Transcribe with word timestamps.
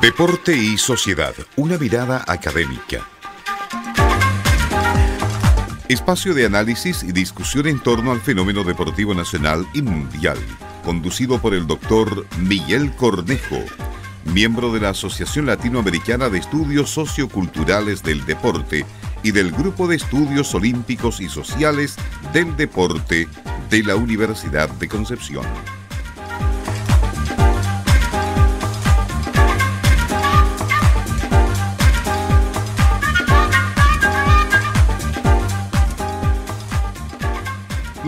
Deporte 0.00 0.56
y 0.56 0.78
sociedad, 0.78 1.34
una 1.56 1.76
mirada 1.76 2.24
académica. 2.26 3.06
Espacio 5.88 6.32
de 6.32 6.46
análisis 6.46 7.02
y 7.02 7.12
discusión 7.12 7.66
en 7.66 7.78
torno 7.80 8.10
al 8.10 8.22
fenómeno 8.22 8.64
deportivo 8.64 9.12
nacional 9.12 9.66
y 9.74 9.82
mundial, 9.82 10.38
conducido 10.86 11.38
por 11.38 11.52
el 11.52 11.66
doctor 11.66 12.26
Miguel 12.38 12.96
Cornejo, 12.96 13.62
miembro 14.24 14.72
de 14.72 14.80
la 14.80 14.88
Asociación 14.90 15.44
Latinoamericana 15.44 16.30
de 16.30 16.38
Estudios 16.38 16.88
Socioculturales 16.88 18.02
del 18.02 18.24
Deporte 18.24 18.86
y 19.22 19.32
del 19.32 19.52
Grupo 19.52 19.86
de 19.86 19.96
Estudios 19.96 20.54
Olímpicos 20.54 21.20
y 21.20 21.28
Sociales 21.28 21.96
del 22.32 22.56
Deporte 22.56 23.28
de 23.68 23.82
la 23.82 23.96
Universidad 23.96 24.70
de 24.70 24.88
Concepción. 24.88 25.44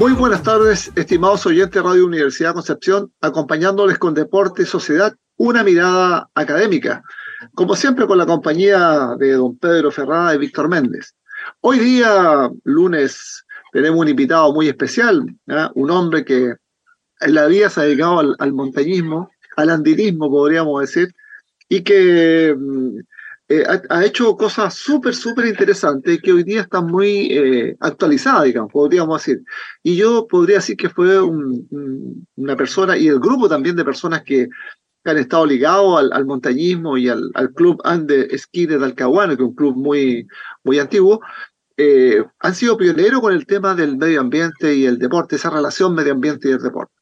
Muy 0.02 0.14
buenas 0.14 0.42
tardes, 0.42 0.90
estimados 0.96 1.46
oyentes 1.46 1.80
de 1.80 1.88
Radio 1.88 2.04
Universidad 2.04 2.54
Concepción, 2.54 3.12
acompañándoles 3.20 3.98
con 3.98 4.14
Deporte 4.14 4.62
y 4.62 4.66
Sociedad, 4.66 5.14
una 5.36 5.62
mirada 5.62 6.28
académica, 6.34 7.04
como 7.54 7.76
siempre 7.76 8.08
con 8.08 8.18
la 8.18 8.26
compañía 8.26 9.14
de 9.16 9.34
don 9.34 9.56
Pedro 9.58 9.92
Ferrada 9.92 10.34
y 10.34 10.38
Víctor 10.38 10.68
Méndez. 10.68 11.14
Hoy 11.60 11.78
día, 11.78 12.50
lunes, 12.64 13.46
tenemos 13.70 14.00
un 14.00 14.08
invitado 14.08 14.52
muy 14.52 14.66
especial, 14.66 15.24
un 15.74 15.90
hombre 15.92 16.24
que 16.24 16.56
en 17.20 17.34
la 17.34 17.46
vida 17.46 17.70
se 17.70 17.82
ha 17.82 17.84
dedicado 17.84 18.18
al, 18.18 18.34
al 18.40 18.52
montañismo, 18.52 19.30
al 19.56 19.70
andinismo, 19.70 20.28
podríamos 20.28 20.80
decir, 20.80 21.14
y 21.68 21.84
que 21.84 22.56
mm, 22.58 22.98
eh, 23.54 23.64
ha, 23.90 24.02
hecho 24.02 24.34
cosas 24.34 24.72
súper, 24.72 25.14
súper 25.14 25.44
interesantes 25.44 26.22
que 26.22 26.32
hoy 26.32 26.42
día 26.42 26.62
están 26.62 26.86
muy 26.86 27.28
eh, 27.30 27.76
actualizadas, 27.80 28.44
digamos, 28.44 28.72
podríamos 28.72 29.20
decir. 29.20 29.44
Y 29.82 29.94
yo 29.96 30.26
podría 30.26 30.56
decir 30.56 30.74
que 30.74 30.88
fue 30.88 31.20
una 31.20 32.56
persona, 32.56 32.96
y 32.96 33.08
el 33.08 33.20
grupo 33.20 33.50
también 33.50 33.76
de 33.76 33.84
personas 33.84 34.22
que, 34.22 34.48
han 35.04 35.18
estado 35.18 35.44
ligados 35.44 36.12
al, 36.12 36.24
montañismo 36.24 36.96
y 36.96 37.08
al, 37.08 37.32
club 37.56 37.80
Ande 37.84 38.28
Esquí 38.30 38.66
de 38.66 38.78
Talcahuano, 38.78 39.36
que 39.36 39.42
es 39.42 39.48
un 39.48 39.54
club 39.54 39.76
muy, 39.76 40.28
muy 40.62 40.78
antiguo, 40.78 41.20
eh, 41.76 42.24
han 42.38 42.54
sido 42.54 42.76
pioneros 42.76 43.20
con 43.20 43.34
el 43.34 43.44
tema 43.44 43.74
del 43.74 43.96
medio 43.96 44.20
ambiente 44.20 44.74
y 44.74 44.86
el 44.86 44.98
deporte, 44.98 45.36
esa 45.36 45.50
relación 45.50 45.94
medio 45.94 46.12
ambiente 46.12 46.48
y 46.48 46.52
el 46.52 46.62
deporte. 46.62 46.94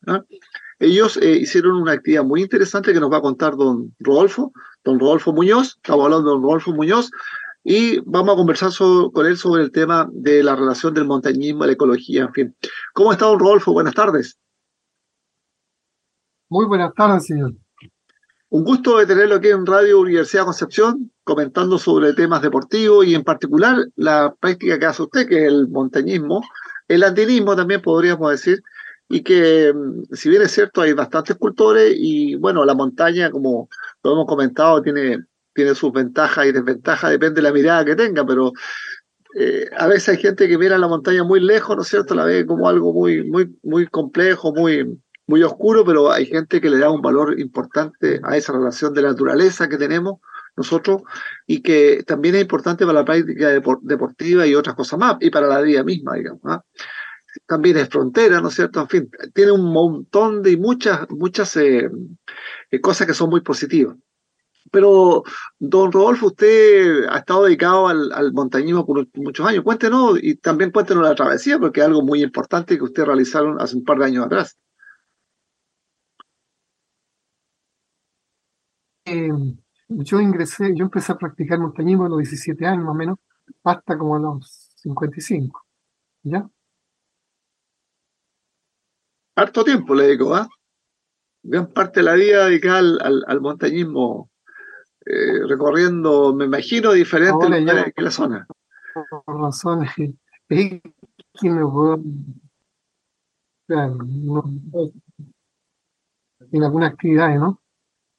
Ellos 0.78 1.18
hicieron 1.22 1.76
una 1.76 1.92
actividad 1.92 2.24
muy 2.24 2.40
interesante 2.40 2.94
que 2.94 3.00
nos 3.00 3.12
va 3.12 3.18
a 3.18 3.22
contar 3.22 3.54
don 3.54 3.94
Rodolfo, 4.00 4.50
don 4.84 4.98
Rodolfo 4.98 5.32
Muñoz, 5.32 5.76
estamos 5.76 6.04
hablando 6.04 6.28
de 6.28 6.34
don 6.34 6.42
Rodolfo 6.42 6.72
Muñoz, 6.72 7.10
y 7.62 8.00
vamos 8.00 8.34
a 8.34 8.36
conversar 8.36 8.70
con 9.12 9.26
él 9.26 9.36
sobre 9.36 9.62
el 9.62 9.70
tema 9.70 10.08
de 10.12 10.42
la 10.42 10.56
relación 10.56 10.94
del 10.94 11.04
montañismo, 11.04 11.66
la 11.66 11.72
ecología, 11.72 12.22
en 12.22 12.32
fin. 12.32 12.56
¿Cómo 12.94 13.12
está 13.12 13.26
don 13.26 13.38
Rodolfo? 13.38 13.72
Buenas 13.72 13.94
tardes. 13.94 14.38
Muy 16.48 16.66
buenas 16.66 16.94
tardes, 16.94 17.26
señor. 17.26 17.52
Un 18.48 18.64
gusto 18.64 18.98
de 18.98 19.06
tenerlo 19.06 19.36
aquí 19.36 19.48
en 19.48 19.64
Radio 19.64 20.00
Universidad 20.00 20.44
Concepción, 20.44 21.12
comentando 21.22 21.78
sobre 21.78 22.14
temas 22.14 22.42
deportivos 22.42 23.06
y 23.06 23.14
en 23.14 23.22
particular 23.22 23.76
la 23.94 24.34
práctica 24.40 24.78
que 24.78 24.86
hace 24.86 25.02
usted, 25.02 25.28
que 25.28 25.46
es 25.46 25.52
el 25.52 25.68
montañismo, 25.68 26.42
el 26.88 27.04
andinismo 27.04 27.54
también 27.54 27.80
podríamos 27.80 28.28
decir, 28.32 28.60
y 29.10 29.22
que 29.22 29.74
mm, 29.74 30.14
si 30.14 30.30
bien 30.30 30.40
es 30.42 30.52
cierto 30.52 30.80
hay 30.80 30.92
bastantes 30.94 31.36
cultores 31.36 31.92
y 31.96 32.36
bueno, 32.36 32.64
la 32.64 32.74
montaña 32.74 33.30
como 33.30 33.68
lo 34.02 34.12
hemos 34.12 34.26
comentado 34.26 34.80
tiene, 34.80 35.24
tiene 35.52 35.74
sus 35.74 35.92
ventajas 35.92 36.46
y 36.46 36.52
desventajas, 36.52 37.10
depende 37.10 37.42
de 37.42 37.42
la 37.42 37.52
mirada 37.52 37.84
que 37.84 37.96
tenga, 37.96 38.24
pero 38.24 38.52
eh, 39.36 39.68
a 39.76 39.88
veces 39.88 40.10
hay 40.10 40.16
gente 40.18 40.48
que 40.48 40.56
mira 40.56 40.78
la 40.78 40.86
montaña 40.86 41.24
muy 41.24 41.40
lejos, 41.40 41.76
¿no 41.76 41.82
es 41.82 41.88
cierto? 41.88 42.14
La 42.14 42.24
ve 42.24 42.46
como 42.46 42.68
algo 42.68 42.92
muy, 42.92 43.24
muy, 43.24 43.52
muy 43.64 43.88
complejo, 43.88 44.54
muy, 44.54 45.00
muy 45.26 45.42
oscuro, 45.42 45.84
pero 45.84 46.12
hay 46.12 46.26
gente 46.26 46.60
que 46.60 46.70
le 46.70 46.78
da 46.78 46.90
un 46.90 47.02
valor 47.02 47.38
importante 47.38 48.20
a 48.22 48.36
esa 48.36 48.52
relación 48.52 48.94
de 48.94 49.02
naturaleza 49.02 49.68
que 49.68 49.76
tenemos 49.76 50.20
nosotros 50.56 51.02
y 51.46 51.62
que 51.62 52.04
también 52.06 52.36
es 52.36 52.42
importante 52.42 52.86
para 52.86 53.00
la 53.00 53.04
práctica 53.04 53.48
deportiva 53.82 54.46
y 54.46 54.54
otras 54.54 54.76
cosas 54.76 55.00
más, 55.00 55.16
y 55.20 55.30
para 55.30 55.48
la 55.48 55.60
vida 55.62 55.82
misma, 55.82 56.14
digamos. 56.14 56.42
¿ah? 56.44 56.62
También 57.50 57.78
es 57.78 57.88
frontera, 57.88 58.40
¿no 58.40 58.46
es 58.46 58.54
cierto? 58.54 58.80
En 58.80 58.88
fin, 58.88 59.10
tiene 59.34 59.50
un 59.50 59.72
montón 59.72 60.40
de 60.40 60.56
muchas, 60.56 61.10
muchas 61.10 61.56
eh, 61.56 61.90
eh, 62.70 62.80
cosas 62.80 63.08
que 63.08 63.14
son 63.14 63.28
muy 63.28 63.40
positivas. 63.40 63.96
Pero, 64.70 65.24
don 65.58 65.90
Rodolfo, 65.90 66.26
usted 66.28 67.06
ha 67.08 67.18
estado 67.18 67.44
dedicado 67.46 67.88
al, 67.88 68.32
montañismo 68.32 68.86
por 68.86 69.04
muchos 69.16 69.44
años. 69.44 69.64
Cuéntenos 69.64 70.20
y 70.22 70.36
también 70.36 70.70
cuéntenos 70.70 71.02
la 71.02 71.16
travesía, 71.16 71.58
porque 71.58 71.80
es 71.80 71.86
algo 71.86 72.02
muy 72.02 72.22
importante 72.22 72.76
que 72.76 72.84
usted 72.84 73.04
realizaron 73.04 73.60
hace 73.60 73.76
un 73.76 73.84
par 73.84 73.98
de 73.98 74.04
años 74.04 74.26
atrás. 74.26 74.56
Eh, 79.06 79.28
yo 79.88 80.20
ingresé, 80.20 80.72
yo 80.76 80.84
empecé 80.84 81.12
a 81.12 81.18
practicar 81.18 81.58
montañismo 81.58 82.04
a 82.06 82.08
los 82.08 82.18
17 82.18 82.64
años 82.64 82.84
más 82.84 82.94
o 82.94 82.98
menos, 82.98 83.18
hasta 83.64 83.98
como 83.98 84.14
a 84.14 84.20
los 84.20 84.72
55. 84.76 85.66
¿Ya? 86.22 86.48
Harto 89.40 89.64
tiempo 89.64 89.94
le 89.94 90.04
dedico, 90.04 90.34
¿ah? 90.34 90.48
Gran 91.42 91.68
parte 91.72 92.00
de 92.00 92.04
la 92.04 92.14
vida 92.14 92.46
dedicada 92.46 92.78
al, 92.78 93.40
montañismo, 93.40 94.30
eh, 95.06 95.46
recorriendo, 95.48 96.34
me 96.34 96.44
imagino, 96.44 96.92
diferentes 96.92 97.48
lugares 97.48 97.94
que 97.96 98.02
la 98.02 98.10
zona. 98.10 98.46
Por 99.24 99.40
razones 99.40 99.90
es 99.96 100.80
que 101.40 101.50
me 101.50 101.66
puedo. 101.66 102.02
Claro, 103.66 103.98
en 106.52 106.64
algunas 106.64 106.92
actividades, 106.92 107.40
¿no? 107.40 107.60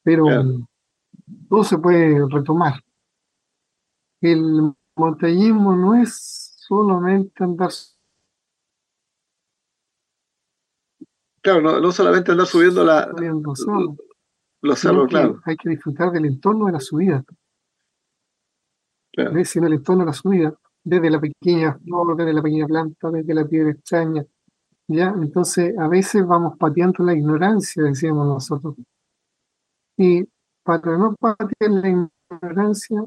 Pero 0.03 0.25
todo 1.49 1.63
se 1.63 1.77
puede 1.77 2.25
retomar. 2.29 2.81
El 4.21 4.73
montañismo 4.95 5.75
no 5.75 5.95
es 5.95 6.55
solamente 6.57 7.43
andar 7.43 7.69
Claro, 11.41 11.79
no, 11.79 11.91
solamente 11.91 12.31
andar 12.31 12.45
subiendo 12.45 12.83
la, 12.83 13.11
los 14.61 14.79
cerros, 14.79 15.07
claro. 15.07 15.41
Hay 15.45 15.57
que 15.57 15.69
disfrutar 15.69 16.11
del 16.11 16.25
entorno 16.25 16.67
de 16.67 16.73
la 16.73 16.79
subida. 16.79 17.23
Claro. 19.11 19.31
En 19.31 19.63
el 19.63 19.73
entorno 19.73 20.03
de 20.03 20.05
la 20.05 20.13
subida, 20.13 20.53
desde 20.83 21.09
la 21.09 21.19
pequeña 21.19 21.77
flor, 21.79 22.15
desde 22.15 22.33
la 22.33 22.41
pequeña 22.41 22.67
planta, 22.67 23.09
desde 23.09 23.33
la 23.33 23.45
piedra 23.45 23.71
extraña. 23.71 24.25
¿ya? 24.87 25.13
Entonces, 25.17 25.77
a 25.77 25.87
veces 25.87 26.25
vamos 26.25 26.57
pateando 26.57 27.03
la 27.03 27.13
ignorancia, 27.13 27.83
decíamos 27.83 28.27
nosotros. 28.27 28.75
Y 29.97 30.27
para 30.63 30.97
no 30.97 31.15
patear 31.15 31.71
la 31.71 32.07
ignorancia, 32.31 33.03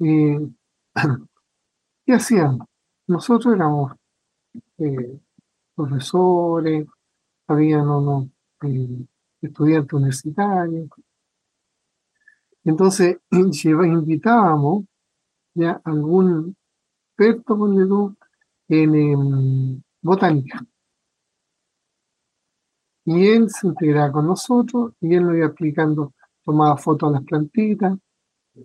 eh, 0.00 0.48
¿qué 2.06 2.12
hacíamos? 2.12 2.66
Nosotros 3.06 3.54
éramos 3.54 3.92
eh, 4.78 5.20
profesores, 5.74 6.86
habían 7.46 7.88
unos 7.88 8.28
eh, 8.62 9.06
estudiantes 9.42 9.92
universitarios. 9.92 10.88
Entonces, 12.64 13.18
invitábamos 13.30 14.84
ya 15.54 15.80
algún 15.84 16.56
experto 17.16 17.56
con 17.58 18.16
en 18.68 19.84
botánica. 20.02 20.64
Y 23.06 23.26
él 23.28 23.50
se 23.50 23.66
integraba 23.66 24.12
con 24.12 24.26
nosotros 24.26 24.94
y 25.00 25.14
él 25.14 25.24
nos 25.26 25.36
iba 25.36 25.46
explicando, 25.46 26.14
tomaba 26.42 26.76
fotos 26.76 27.10
a 27.10 27.12
las 27.12 27.24
plantitas, 27.24 27.98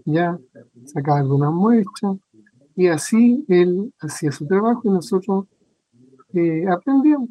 ya 0.06 0.40
sacaba 0.86 1.20
algunas 1.20 1.52
muestras 1.52 2.18
y 2.76 2.88
así 2.88 3.44
él 3.50 3.94
hacía 4.00 4.32
su 4.32 4.48
trabajo 4.48 4.82
y 4.86 4.90
nosotros 4.90 5.46
eh, 6.34 6.66
aprendíamos. 6.70 7.30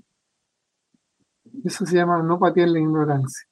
Eso 1.64 1.86
se 1.86 1.96
llama 1.96 2.22
no 2.22 2.38
patear 2.38 2.68
la 2.68 2.78
ignorancia. 2.78 3.46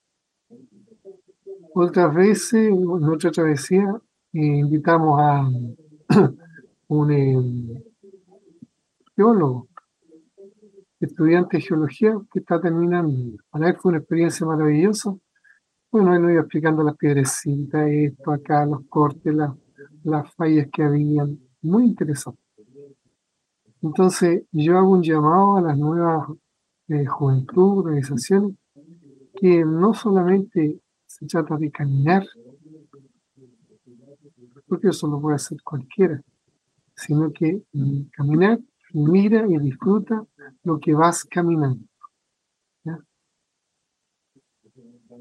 Otras 1.75 2.15
veces, 2.15 2.69
en 2.69 3.05
otra 3.05 3.31
travesía, 3.31 3.85
eh, 4.33 4.41
invitamos 4.41 5.21
a 5.21 5.49
un 6.89 7.13
eh, 7.13 7.85
geólogo, 9.15 9.69
estudiante 11.01 11.59
de 11.59 11.63
geología 11.63 12.17
que 12.33 12.39
está 12.39 12.61
terminando. 12.61 13.37
Para 13.51 13.69
él 13.69 13.77
fue 13.77 13.91
una 13.91 13.99
experiencia 13.99 14.47
maravillosa. 14.47 15.15
Bueno, 15.91 16.15
él 16.15 16.23
nos 16.23 16.31
iba 16.33 16.41
explicando 16.41 16.83
las 16.83 16.97
piedrecitas, 16.97 17.89
esto, 17.89 18.31
acá, 18.31 18.65
los 18.67 18.87
cortes, 18.89 19.35
las, 19.35 19.53
las 20.05 20.35
fallas 20.35 20.69
que 20.73 20.83
habían. 20.83 21.39
Muy 21.63 21.85
interesante. 21.85 22.41
Entonces, 23.83 24.45
yo 24.51 24.79
hago 24.79 24.91
un 24.91 25.03
llamado 25.03 25.59
a 25.59 25.63
las 25.63 25.79
nuevas 25.79 26.29
de 26.87 27.07
juventud, 27.07 27.79
organización, 27.79 28.59
que 29.35 29.65
no 29.65 29.95
solamente 29.95 30.81
se 31.07 31.27
trata 31.27 31.57
de 31.57 31.71
caminar, 31.71 32.27
porque 34.67 34.89
eso 34.89 35.07
lo 35.07 35.21
puede 35.21 35.37
hacer 35.37 35.59
cualquiera, 35.63 36.21
sino 36.95 37.33
que 37.33 37.63
mm, 37.73 38.03
caminar, 38.13 38.59
mira 38.93 39.47
y 39.49 39.59
disfruta 39.59 40.25
lo 40.65 40.79
que 40.79 40.95
vas 40.95 41.25
caminando. 41.25 41.85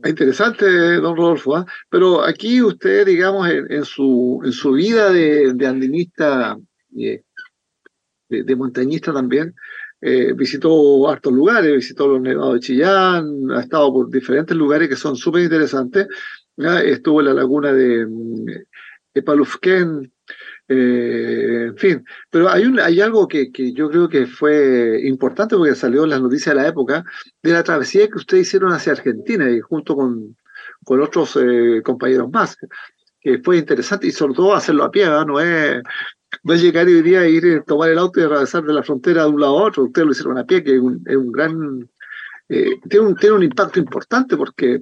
Interesante, 0.04 0.66
don 0.96 1.16
Rodolfo. 1.16 1.56
¿ah? 1.56 1.66
Pero 1.90 2.24
aquí 2.24 2.62
usted, 2.62 3.06
digamos, 3.06 3.48
en, 3.50 3.86
su, 3.86 4.42
en 4.44 4.52
su 4.52 4.74
vida 4.74 5.12
de, 5.12 5.66
andinista, 5.66 6.58
eh, 6.98 7.24
de, 8.30 8.56
montañista 8.56 9.14
también, 9.14 9.56
eh, 10.08 10.34
visitó 10.34 11.10
hartos 11.10 11.34
lugares, 11.34 11.74
visitó 11.74 12.08
los 12.08 12.22
nevados 12.22 12.54
de 12.54 12.60
Chillán, 12.60 13.50
ha 13.52 13.62
estado 13.62 13.92
por 13.92 14.08
diferentes 14.08 14.56
lugares 14.56 14.88
que 14.88 14.96
son 14.96 15.16
súper 15.16 15.42
interesantes. 15.42 16.08
Estuvo 16.56 17.22
en 17.22 17.26
la 17.26 17.34
laguna 17.34 17.74
de 17.74 18.06
mm, 18.06 18.46
Epalufquén, 19.16 20.14
eh, 20.68 21.66
en 21.70 21.78
fin, 21.78 22.06
pero 22.30 22.50
hay, 22.50 23.02
algo 23.02 23.28
que, 23.28 23.50
yo 23.74 23.90
creo 23.90 24.08
que 24.08 24.28
fue 24.28 25.02
importante 25.06 25.56
porque 25.58 25.74
salió 25.74 26.04
en 26.04 26.12
las 26.12 26.22
noticias 26.22 26.56
de 26.56 26.62
la 26.62 26.68
época, 26.68 27.04
de 27.42 27.52
la 27.54 27.64
travesía 27.64 28.08
que 28.08 28.18
ustedes 28.18 28.46
hicieron 28.46 28.74
hacia 28.74 28.92
Argentina 28.92 29.50
y 29.50 29.60
junto 29.60 29.96
con, 29.96 30.38
otros 30.86 31.36
eh, 31.42 31.82
compañeros 31.84 32.30
más, 32.30 32.58
que 33.20 33.40
fue 33.40 33.58
interesante 33.58 34.06
y 34.06 34.12
sobre 34.12 34.36
todo 34.36 34.54
hacerlo 34.54 34.84
a 34.84 34.92
pie, 34.92 35.08
¿no? 35.08 35.40
es, 35.40 35.82
no 36.44 36.56
llegar 36.56 36.90
y 36.90 37.02
día 37.02 37.28
ir, 37.28 37.64
tomar 37.66 37.90
el 37.90 37.98
auto 37.98 38.20
y 38.20 38.24
atravesar 38.24 38.64
de 38.64 38.74
la 38.74 38.84
frontera 38.84 39.24
de 39.24 39.30
un 39.30 39.42
lado 39.42 39.60
a 39.60 39.64
otro, 39.64 39.84
ustedes 39.84 40.06
lo 40.06 40.12
hicieron 40.12 40.38
a 40.38 40.46
pie, 40.46 40.64
que 40.64 40.76
es 40.76 40.82
un, 40.82 41.04
es 41.06 41.16
un 41.16 41.32
gran, 41.32 41.90
eh, 42.50 42.80
tiene, 42.90 43.08
un, 43.08 43.16
tiene 43.16 43.36
un 43.36 43.44
impacto 43.44 43.80
importante 43.80 44.38
porque 44.38 44.82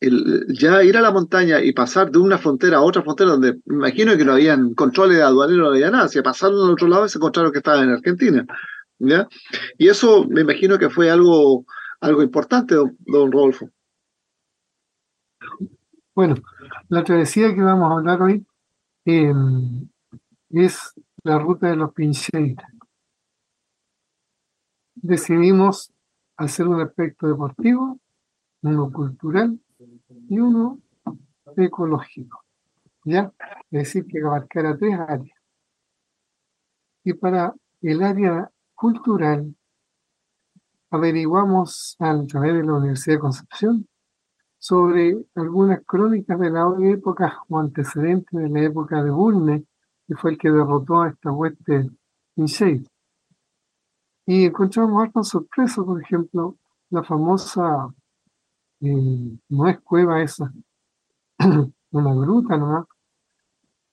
el, 0.00 0.46
ya 0.48 0.82
ir 0.82 0.96
a 0.96 1.00
la 1.00 1.10
montaña 1.10 1.60
y 1.62 1.72
pasar 1.72 2.10
de 2.10 2.18
una 2.18 2.38
frontera 2.38 2.78
a 2.78 2.82
otra 2.82 3.02
frontera, 3.02 3.30
donde 3.30 3.60
imagino 3.66 4.16
que 4.16 4.24
no 4.24 4.32
habían 4.32 4.74
controles 4.74 5.16
de 5.16 5.22
aduaneros, 5.22 5.68
no 5.68 5.72
había 5.72 5.90
nada, 5.90 6.08
si 6.08 6.20
pasaron 6.22 6.64
al 6.64 6.72
otro 6.72 6.88
lado 6.88 7.08
se 7.08 7.18
encontraron 7.18 7.52
que 7.52 7.58
estaban 7.58 7.84
en 7.84 7.94
Argentina. 7.94 8.46
¿ya? 8.98 9.28
Y 9.78 9.88
eso 9.88 10.26
me 10.28 10.42
imagino 10.42 10.78
que 10.78 10.90
fue 10.90 11.10
algo, 11.10 11.64
algo 12.00 12.22
importante, 12.22 12.74
don, 12.74 13.32
Rodolfo. 13.32 13.70
Bueno, 16.14 16.36
la 16.88 17.04
travesía 17.04 17.54
que 17.54 17.60
vamos 17.60 17.90
a 17.90 17.94
hablar 17.98 18.22
hoy 18.22 18.46
em, 19.04 19.88
es 20.64 20.94
la 21.22 21.38
ruta 21.38 21.68
de 21.68 21.76
los 21.76 21.92
Pincheiras. 21.92 22.70
Decidimos 24.94 25.92
hacer 26.36 26.66
un 26.66 26.80
aspecto 26.80 27.28
deportivo, 27.28 28.00
uno 28.62 28.90
cultural 28.90 29.60
y 30.28 30.38
uno 30.38 30.80
ecológico. 31.56 32.42
¿Ya? 33.04 33.32
Es 33.70 33.94
decir, 33.94 34.06
que 34.06 34.20
abarcara 34.20 34.76
tres 34.76 34.98
áreas. 34.98 35.38
Y 37.04 37.12
para 37.12 37.54
el 37.82 38.02
área 38.02 38.50
cultural, 38.74 39.54
averiguamos 40.90 41.96
a 41.98 42.26
través 42.26 42.54
de 42.54 42.64
la 42.64 42.74
Universidad 42.74 43.16
de 43.16 43.20
Concepción 43.20 43.88
sobre 44.58 45.24
algunas 45.34 45.84
crónicas 45.84 46.38
de 46.40 46.50
la 46.50 46.66
época 46.80 47.42
o 47.48 47.58
antecedentes 47.58 48.40
de 48.40 48.48
la 48.48 48.62
época 48.62 49.02
de 49.02 49.10
Bulne, 49.10 49.66
que 50.06 50.14
fue 50.14 50.32
el 50.32 50.38
que 50.38 50.50
derrotó 50.50 51.02
a 51.02 51.08
esta 51.08 51.32
hueste 51.32 51.90
Insheid. 52.36 52.86
Y 54.26 54.46
encontramos 54.46 55.02
harta 55.02 55.22
sorpresa, 55.22 55.82
por 55.84 56.00
ejemplo, 56.00 56.56
la 56.90 57.02
famosa 57.02 57.94
no 58.80 59.68
es 59.68 59.80
cueva 59.80 60.22
esa, 60.22 60.52
una 61.90 62.14
gruta 62.14 62.56
nomás, 62.56 62.86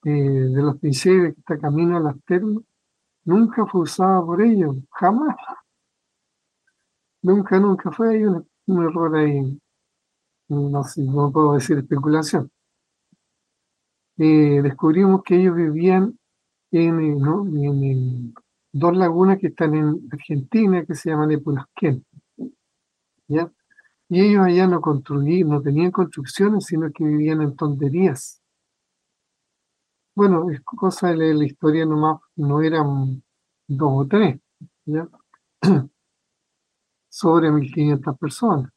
eh, 0.06 0.10
de 0.10 0.62
los 0.62 0.78
pinceles 0.80 1.34
que 1.34 1.40
está 1.40 1.58
camino 1.58 1.98
a 1.98 2.00
las 2.02 2.22
termas, 2.26 2.64
nunca 3.24 3.66
fue 3.66 3.82
usada 3.82 4.22
por 4.26 4.42
ellos, 4.42 4.76
jamás. 4.92 5.36
Nunca, 7.22 7.58
nunca 7.60 7.90
fue 7.92 8.16
ahí 8.16 8.24
un, 8.26 8.84
error 8.84 9.16
ahí, 9.16 9.60
no, 10.50 10.84
sé, 10.84 11.02
no 11.04 11.32
puedo 11.32 11.54
decir 11.54 11.78
especulación. 11.78 12.52
Eh, 14.18 14.62
descubrimos 14.62 15.24
que 15.24 15.36
ellos 15.36 15.56
vivían 15.56 16.18
en, 16.72 17.00
en, 17.00 18.34
dos 18.72 18.98
lagunas 18.98 19.40
que 19.40 19.48
están 19.48 19.76
en 19.76 20.08
Argentina 20.12 20.86
que 20.86 20.96
se 20.96 21.10
llaman 21.10 21.32
Epulasquén. 21.32 22.06
¿ya? 23.28 23.52
Y 24.10 24.22
ellos 24.22 24.44
allá 24.46 24.68
no 24.68 24.82
construían, 24.82 25.50
no 25.50 25.62
tenían 25.62 25.92
construcciones, 25.92 26.66
sino 26.66 26.92
que 26.92 27.04
vivían 27.04 27.42
en 27.42 27.56
tonterías. 27.56 28.42
Bueno, 30.16 30.50
es 30.52 30.62
cosa 30.62 31.10
de 31.14 31.34
la 31.34 31.46
historia 31.46 31.86
nomás, 31.86 32.20
no 32.36 32.62
eran 32.62 33.24
dos 33.68 33.92
o 33.94 34.08
tres, 34.08 34.40
¿ya? 34.86 35.08
sobre 37.10 37.50
1.500 37.52 38.18
personas. 38.18 38.72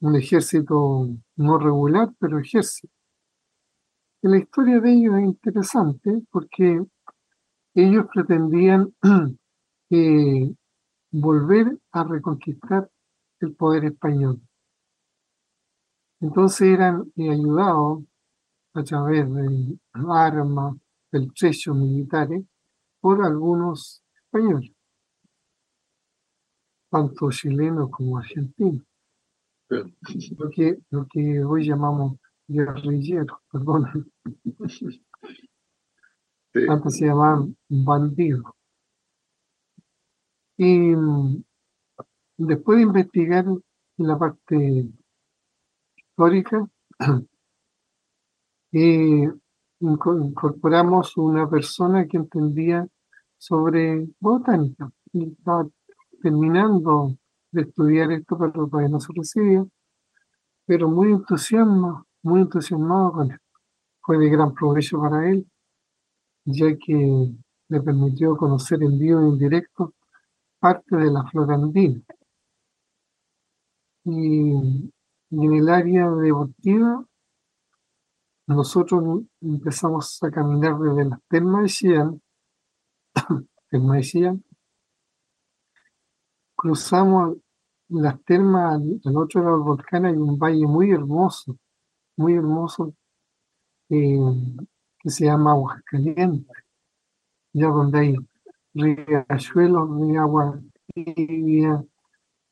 Un 0.00 0.16
ejército 0.16 1.08
no 1.36 1.58
regular, 1.58 2.10
pero 2.18 2.38
ejército. 2.38 2.92
La 4.22 4.36
historia 4.36 4.80
de 4.80 4.92
ellos 4.92 5.14
es 5.16 5.24
interesante 5.24 6.22
porque 6.32 6.84
ellos 7.74 8.06
pretendían 8.12 8.92
eh, 9.90 10.54
volver 11.12 11.78
a 11.92 12.02
reconquistar 12.02 12.90
el 13.38 13.54
poder 13.54 13.84
español. 13.84 14.40
Entonces 16.20 16.68
eran 16.68 17.12
ayudados 17.16 18.02
a 18.74 18.82
través 18.82 19.32
de 19.32 19.78
armas, 19.94 20.76
del 21.12 21.32
trecho 21.32 21.72
militares, 21.72 22.44
por 23.00 23.24
algunos 23.24 24.02
españoles, 24.16 24.72
tanto 26.90 27.30
chilenos 27.30 27.88
como 27.90 28.18
argentinos. 28.18 28.84
Lo 29.68 30.50
que, 30.50 30.78
lo 30.90 31.06
que 31.06 31.44
hoy 31.44 31.68
llamamos 31.68 32.18
guerrilleros, 32.48 33.38
perdón. 33.52 34.10
Antes 36.68 36.96
se 36.96 37.06
llamaban 37.06 37.56
bandidos. 37.68 38.44
Y 40.56 40.94
Después 42.38 42.76
de 42.76 42.82
investigar 42.84 43.44
la 43.96 44.16
parte 44.16 44.86
histórica, 45.96 46.68
eh, 48.72 49.32
incorporamos 49.80 51.16
una 51.16 51.50
persona 51.50 52.06
que 52.06 52.16
entendía 52.16 52.86
sobre 53.36 54.08
botánica. 54.20 54.88
Y 55.12 55.32
estaba 55.32 55.66
terminando 56.22 57.16
de 57.50 57.62
estudiar 57.62 58.12
esto, 58.12 58.38
pero 58.38 58.52
todavía 58.52 58.88
no 58.88 59.00
se 59.00 59.12
recibía, 59.16 59.66
pero 60.64 60.88
muy 60.88 61.10
entusiasmado, 61.10 62.06
muy 62.22 62.42
entusiasmado 62.42 63.12
con 63.12 63.30
esto. 63.32 63.44
Fue 64.00 64.18
de 64.18 64.28
gran 64.28 64.54
progreso 64.54 65.00
para 65.00 65.28
él, 65.28 65.46
ya 66.44 66.76
que 66.76 67.34
le 67.68 67.80
permitió 67.80 68.36
conocer 68.36 68.82
en 68.82 68.98
vivo 68.98 69.22
y 69.22 69.28
en 69.30 69.38
directo 69.38 69.94
parte 70.58 70.96
de 70.96 71.10
la 71.10 71.24
flora 71.24 71.54
andina. 71.54 72.02
Y, 74.04 74.50
en 75.30 75.52
el 75.52 75.68
área 75.68 76.10
deportiva, 76.10 77.04
nosotros 78.46 79.24
empezamos 79.42 80.22
a 80.22 80.30
caminar 80.30 80.78
desde 80.78 81.04
las 81.04 81.20
termas 81.28 81.78
de 81.80 82.18
cruzamos 86.56 87.36
las 87.88 88.22
termas 88.24 88.80
al, 89.04 89.16
otro 89.16 89.42
lado 89.42 89.56
del 89.56 89.64
volcán, 89.64 90.06
hay 90.06 90.16
un 90.16 90.38
valle 90.38 90.66
muy 90.66 90.90
hermoso, 90.90 91.56
muy 92.18 92.34
hermoso, 92.34 92.94
eh, 93.90 94.18
que 94.98 95.10
se 95.10 95.24
llama 95.24 95.52
Aguascalientes, 95.52 96.56
ya 97.52 97.68
donde 97.68 97.98
hay 97.98 98.16
riachuelos 98.74 100.00
de 100.00 100.18
agua 100.18 100.60
tibia, 100.92 101.84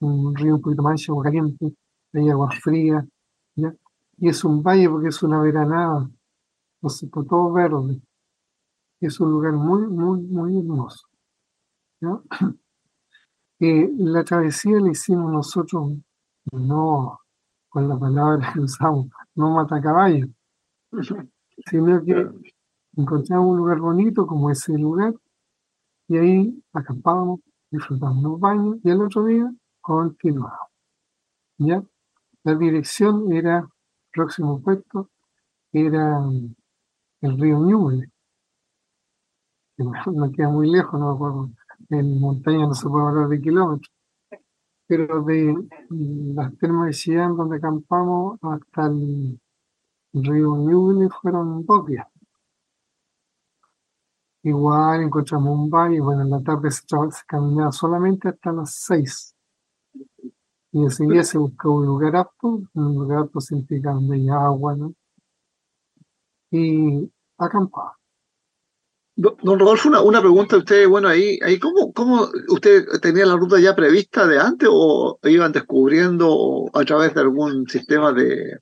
un 0.01 0.35
río 0.37 0.55
un 0.57 0.63
poquito 0.63 0.83
más 0.83 1.09
agua 1.09 1.25
caliente, 1.25 1.75
hay 2.13 2.31
agua 2.31 2.51
fría, 2.63 3.07
¿ya? 3.57 3.75
y 4.19 4.29
es 4.29 4.45
un 4.45 4.63
valle 4.63 4.89
porque 4.89 5.09
es 5.09 5.23
una 5.23 5.41
veranada, 5.41 6.09
entonces 6.77 7.11
todo 7.11 7.53
verde. 7.53 8.01
Es 9.01 9.21
un 9.21 9.31
lugar 9.31 9.53
muy, 9.53 9.87
muy, 9.89 10.23
muy 10.23 10.59
hermoso. 10.59 11.07
¿ya? 12.01 12.21
Eh, 13.59 13.89
la 13.97 14.23
travesía 14.23 14.79
la 14.79 14.91
hicimos 14.91 15.33
nosotros, 15.33 15.95
no 16.53 17.21
con 17.71 17.89
la 17.89 17.99
palabra 17.99 18.51
que 18.53 18.61
usamos, 18.61 19.07
no 19.37 19.50
mata 19.50 19.81
caballo, 19.81 20.26
sino 21.71 22.05
que 22.05 22.28
encontramos 22.97 23.50
un 23.50 23.57
lugar 23.59 23.78
bonito 23.78 24.26
como 24.26 24.50
ese 24.50 24.76
lugar 24.76 25.14
y 26.09 26.19
ahí 26.19 26.64
acampábamos, 26.73 27.40
disfrutamos 27.71 28.23
los 28.23 28.40
baños 28.40 28.76
y 28.83 28.90
el 28.90 29.02
otro 29.02 29.25
día 29.25 29.50
continuado. 29.81 30.71
¿Ya? 31.59 31.83
La 32.45 32.55
dirección 32.55 33.33
era, 33.33 33.69
próximo 34.12 34.61
puesto, 34.62 35.11
era 35.73 36.21
el 37.21 37.38
río 37.40 37.59
Ñuble, 37.59 38.11
que 39.76 39.85
no, 39.85 40.33
queda 40.33 40.49
muy 40.49 40.71
lejos, 40.71 40.99
no 40.99 41.09
me 41.09 41.14
acuerdo, 41.14 41.50
en 41.90 42.21
montaña 42.21 42.66
no 42.66 42.75
se 42.75 42.88
puede 42.88 43.07
hablar 43.07 43.28
de 43.28 43.40
kilómetros, 43.40 43.93
pero 44.87 45.23
de 45.23 45.55
las 45.90 46.57
termas 46.59 46.87
de 46.87 46.93
Chillán 46.93 47.37
donde 47.37 47.57
acampamos 47.57 48.38
hasta 48.43 48.87
el 48.87 49.40
río 50.12 50.57
Ñuble 50.57 51.09
fueron 51.11 51.64
dos 51.66 51.87
días. 51.87 52.07
Igual 54.43 55.02
encontramos 55.02 55.59
un 55.59 55.69
valle, 55.69 56.00
bueno, 56.00 56.23
en 56.23 56.31
la 56.31 56.40
tarde 56.40 56.71
se, 56.71 56.85
caminaba 57.26 57.73
solamente 57.73 58.28
hasta 58.28 58.52
las 58.52 58.75
seis. 58.75 59.35
Y 60.71 60.83
enseguida 60.85 61.25
se 61.25 61.38
buscó 61.38 61.73
un 61.73 61.87
lugar 61.87 62.14
apto, 62.14 62.62
un 62.75 62.95
lugar 62.95 63.21
apto 63.25 63.40
significa 63.40 63.93
donde 63.93 64.16
hay 64.16 64.28
agua, 64.28 64.76
¿no? 64.76 64.95
Y 66.50 67.11
acampaba. 67.38 67.97
Don 69.19 69.59
Rodolfo, 69.59 69.89
una, 69.89 70.03
una 70.03 70.21
pregunta 70.21 70.57
a 70.57 70.59
usted, 70.59 70.87
bueno, 70.87 71.09
ahí, 71.09 71.39
ahí 71.43 71.59
¿cómo, 71.59 71.91
¿cómo 71.95 72.29
usted 72.49 72.85
tenía 73.01 73.25
la 73.25 73.37
ruta 73.37 73.59
ya 73.59 73.75
prevista 73.75 74.27
de 74.27 74.39
antes 74.39 74.69
o 74.71 75.19
iban 75.25 75.53
descubriendo 75.53 76.71
a 76.75 76.85
través 76.85 77.15
de 77.15 77.23
algún 77.23 77.67
sistema 77.67 78.13
de 78.13 78.59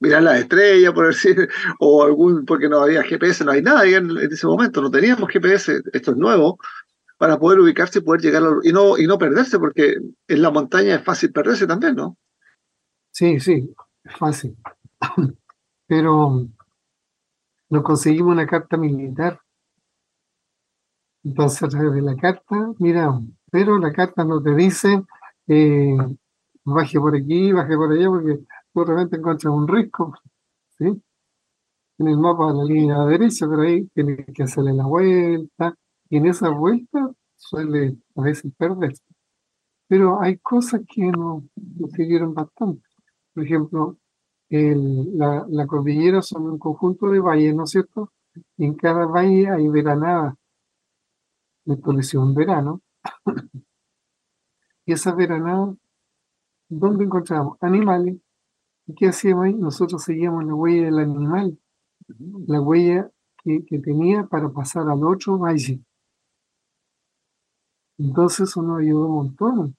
mirar 0.00 0.24
las 0.24 0.40
estrellas, 0.40 0.92
por 0.92 1.06
decir, 1.14 1.48
o 1.78 2.02
algún, 2.02 2.44
porque 2.44 2.68
no 2.68 2.80
había 2.80 3.04
GPS, 3.04 3.44
no 3.44 3.52
hay 3.52 3.62
nada 3.62 3.86
en, 3.86 4.10
ese 4.18 4.44
momento, 4.44 4.82
no 4.82 4.90
teníamos 4.90 5.30
GPS, 5.30 5.80
esto 5.92 6.10
es 6.10 6.16
nuevo, 6.16 6.58
para 7.16 7.38
poder 7.38 7.60
ubicarse 7.60 8.00
y 8.00 8.02
poder 8.02 8.22
llegar 8.22 8.42
y 8.64 8.72
no, 8.72 8.98
y 8.98 9.06
no 9.06 9.18
perderse, 9.18 9.60
porque 9.60 9.98
en 10.26 10.42
la 10.42 10.50
montaña 10.50 10.96
es 10.96 11.04
fácil 11.04 11.30
perderse 11.30 11.68
también, 11.68 11.94
¿no? 11.94 12.16
Sí, 13.12 13.38
sí, 13.38 13.72
es 14.02 14.16
fácil. 14.16 14.56
Pero 15.86 16.44
nos 17.68 17.82
conseguimos 17.84 18.32
una 18.32 18.48
carta 18.48 18.76
militar 18.76 19.38
entonces, 21.24 21.62
a 21.62 21.68
través 21.68 21.94
de 21.94 22.02
la 22.02 22.16
carta, 22.16 22.72
mira, 22.78 23.20
pero 23.50 23.78
la 23.78 23.92
carta 23.92 24.24
no 24.24 24.42
te 24.42 24.54
dice 24.54 25.04
eh, 25.46 25.96
baje 26.64 26.98
por 26.98 27.14
aquí, 27.16 27.52
baje 27.52 27.76
por 27.76 27.92
allá, 27.92 28.08
porque 28.08 28.40
de 28.74 28.84
repente 28.84 29.16
encuentras 29.16 29.52
un 29.52 29.68
risco, 29.68 30.14
¿sí? 30.78 31.02
En 31.98 32.08
el 32.08 32.18
mapa 32.18 32.52
de 32.52 32.58
la 32.58 32.64
línea 32.64 33.04
derecha, 33.04 33.46
pero 33.48 33.62
ahí 33.62 33.86
tienes 33.94 34.26
que 34.34 34.42
hacerle 34.42 34.72
la 34.72 34.86
vuelta, 34.86 35.74
y 36.10 36.16
en 36.18 36.26
esa 36.26 36.50
vuelta 36.50 37.10
suele 37.36 37.96
a 38.16 38.22
veces 38.22 38.52
perderse. 38.56 39.04
Pero 39.88 40.20
hay 40.20 40.38
cosas 40.38 40.82
que 40.88 41.02
nos, 41.10 41.44
sirvieron 41.94 42.34
bastante. 42.34 42.82
Por 43.34 43.44
ejemplo, 43.44 43.96
la, 44.50 45.46
la 45.48 45.66
cordillera 45.66 46.22
son 46.22 46.44
un 46.50 46.58
conjunto 46.58 47.10
de 47.10 47.20
valles, 47.20 47.54
¿no 47.54 47.64
es 47.64 47.70
cierto? 47.70 48.12
Y 48.56 48.64
en 48.66 48.74
cada 48.74 49.06
valle 49.06 49.48
hay 49.50 49.68
veranada 49.68 50.36
estableció 51.66 52.20
un 52.20 52.34
verano. 52.34 52.82
y 54.86 54.92
esa 54.92 55.14
veranada, 55.14 55.74
¿dónde 56.68 57.04
encontramos? 57.04 57.58
Animales. 57.60 58.16
¿Y 58.86 58.94
qué 58.94 59.08
hacíamos 59.08 59.44
ahí? 59.44 59.54
Nosotros 59.54 60.02
seguíamos 60.02 60.44
la 60.44 60.54
huella 60.54 60.86
del 60.86 60.98
animal, 60.98 61.58
la 62.46 62.60
huella 62.60 63.10
que, 63.44 63.78
tenía 63.78 64.24
para 64.26 64.48
pasar 64.50 64.88
al 64.88 65.04
otro 65.04 65.38
valle. 65.38 65.80
Entonces 67.98 68.48
eso 68.48 68.62
nos 68.62 68.80
ayudó 68.80 69.06
un 69.06 69.14
montón. 69.14 69.76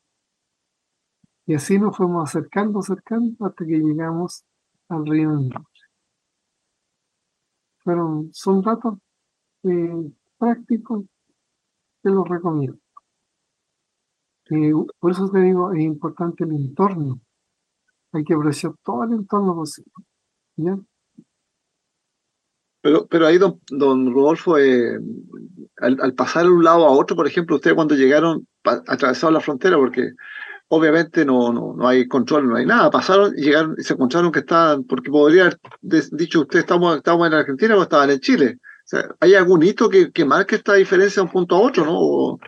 Y 1.45 1.55
así 1.55 1.77
nos 1.77 1.97
fuimos 1.97 2.29
acercando, 2.29 2.79
acercando, 2.79 3.45
hasta 3.45 3.65
que 3.65 3.77
llegamos 3.79 4.45
al 4.87 5.05
río 5.05 5.31
Fueron, 7.79 8.33
son 8.33 8.61
datos 8.61 8.97
eh, 9.63 10.11
prácticos 10.37 11.03
te 12.03 12.09
lo 12.09 12.23
recomiendo. 12.25 12.77
por 14.99 15.11
eso 15.11 15.29
te 15.29 15.39
digo, 15.39 15.71
es 15.71 15.81
importante 15.81 16.43
el 16.43 16.51
entorno. 16.51 17.19
Hay 18.11 18.23
que 18.23 18.33
apreciar 18.33 18.73
todo 18.83 19.05
el 19.05 19.13
entorno 19.13 19.55
posible. 19.55 19.91
Pero, 22.81 23.07
pero 23.07 23.25
ahí, 23.25 23.37
don, 23.37 23.61
don 23.69 24.13
Rodolfo, 24.13 24.57
eh, 24.59 24.99
al, 25.77 26.13
pasar 26.13 26.43
de 26.43 26.51
un 26.51 26.63
lado 26.63 26.85
a 26.85 26.91
otro, 26.91 27.15
por 27.15 27.25
ejemplo, 27.25 27.55
ustedes 27.55 27.75
cuando 27.75 27.95
llegaron, 27.95 28.45
atravesaron 28.63 29.33
la 29.33 29.39
frontera, 29.39 29.77
porque 29.77 30.11
obviamente 30.67 31.23
no, 31.23 31.53
no, 31.53 31.73
no, 31.73 31.87
hay 31.87 32.07
control, 32.09 32.49
no 32.49 32.57
hay 32.57 32.65
nada, 32.65 32.91
pasaron 32.91 33.33
y 33.37 33.43
llegaron 33.43 33.75
y 33.77 33.83
se 33.83 33.93
encontraron 33.93 34.31
que 34.33 34.39
estaban, 34.39 34.83
porque 34.83 35.09
podría 35.09 35.43
haber 35.43 35.59
dicho 36.11 36.41
usted, 36.41 36.59
estamos, 36.59 36.97
estamos 36.97 37.25
en 37.27 37.33
Argentina 37.33 37.77
o 37.77 37.83
estaban 37.83 38.09
en 38.11 38.19
Chile. 38.19 38.59
¿Hay 39.19 39.33
algún 39.33 39.63
hito 39.63 39.89
que, 39.89 40.11
que, 40.11 40.25
marque 40.25 40.55
esta 40.55 40.73
diferencia 40.73 41.21
de 41.21 41.27
un 41.27 41.31
punto 41.31 41.55
a 41.55 41.61
otro, 41.61 41.85
no? 41.85 41.99
¿O, 41.99 42.39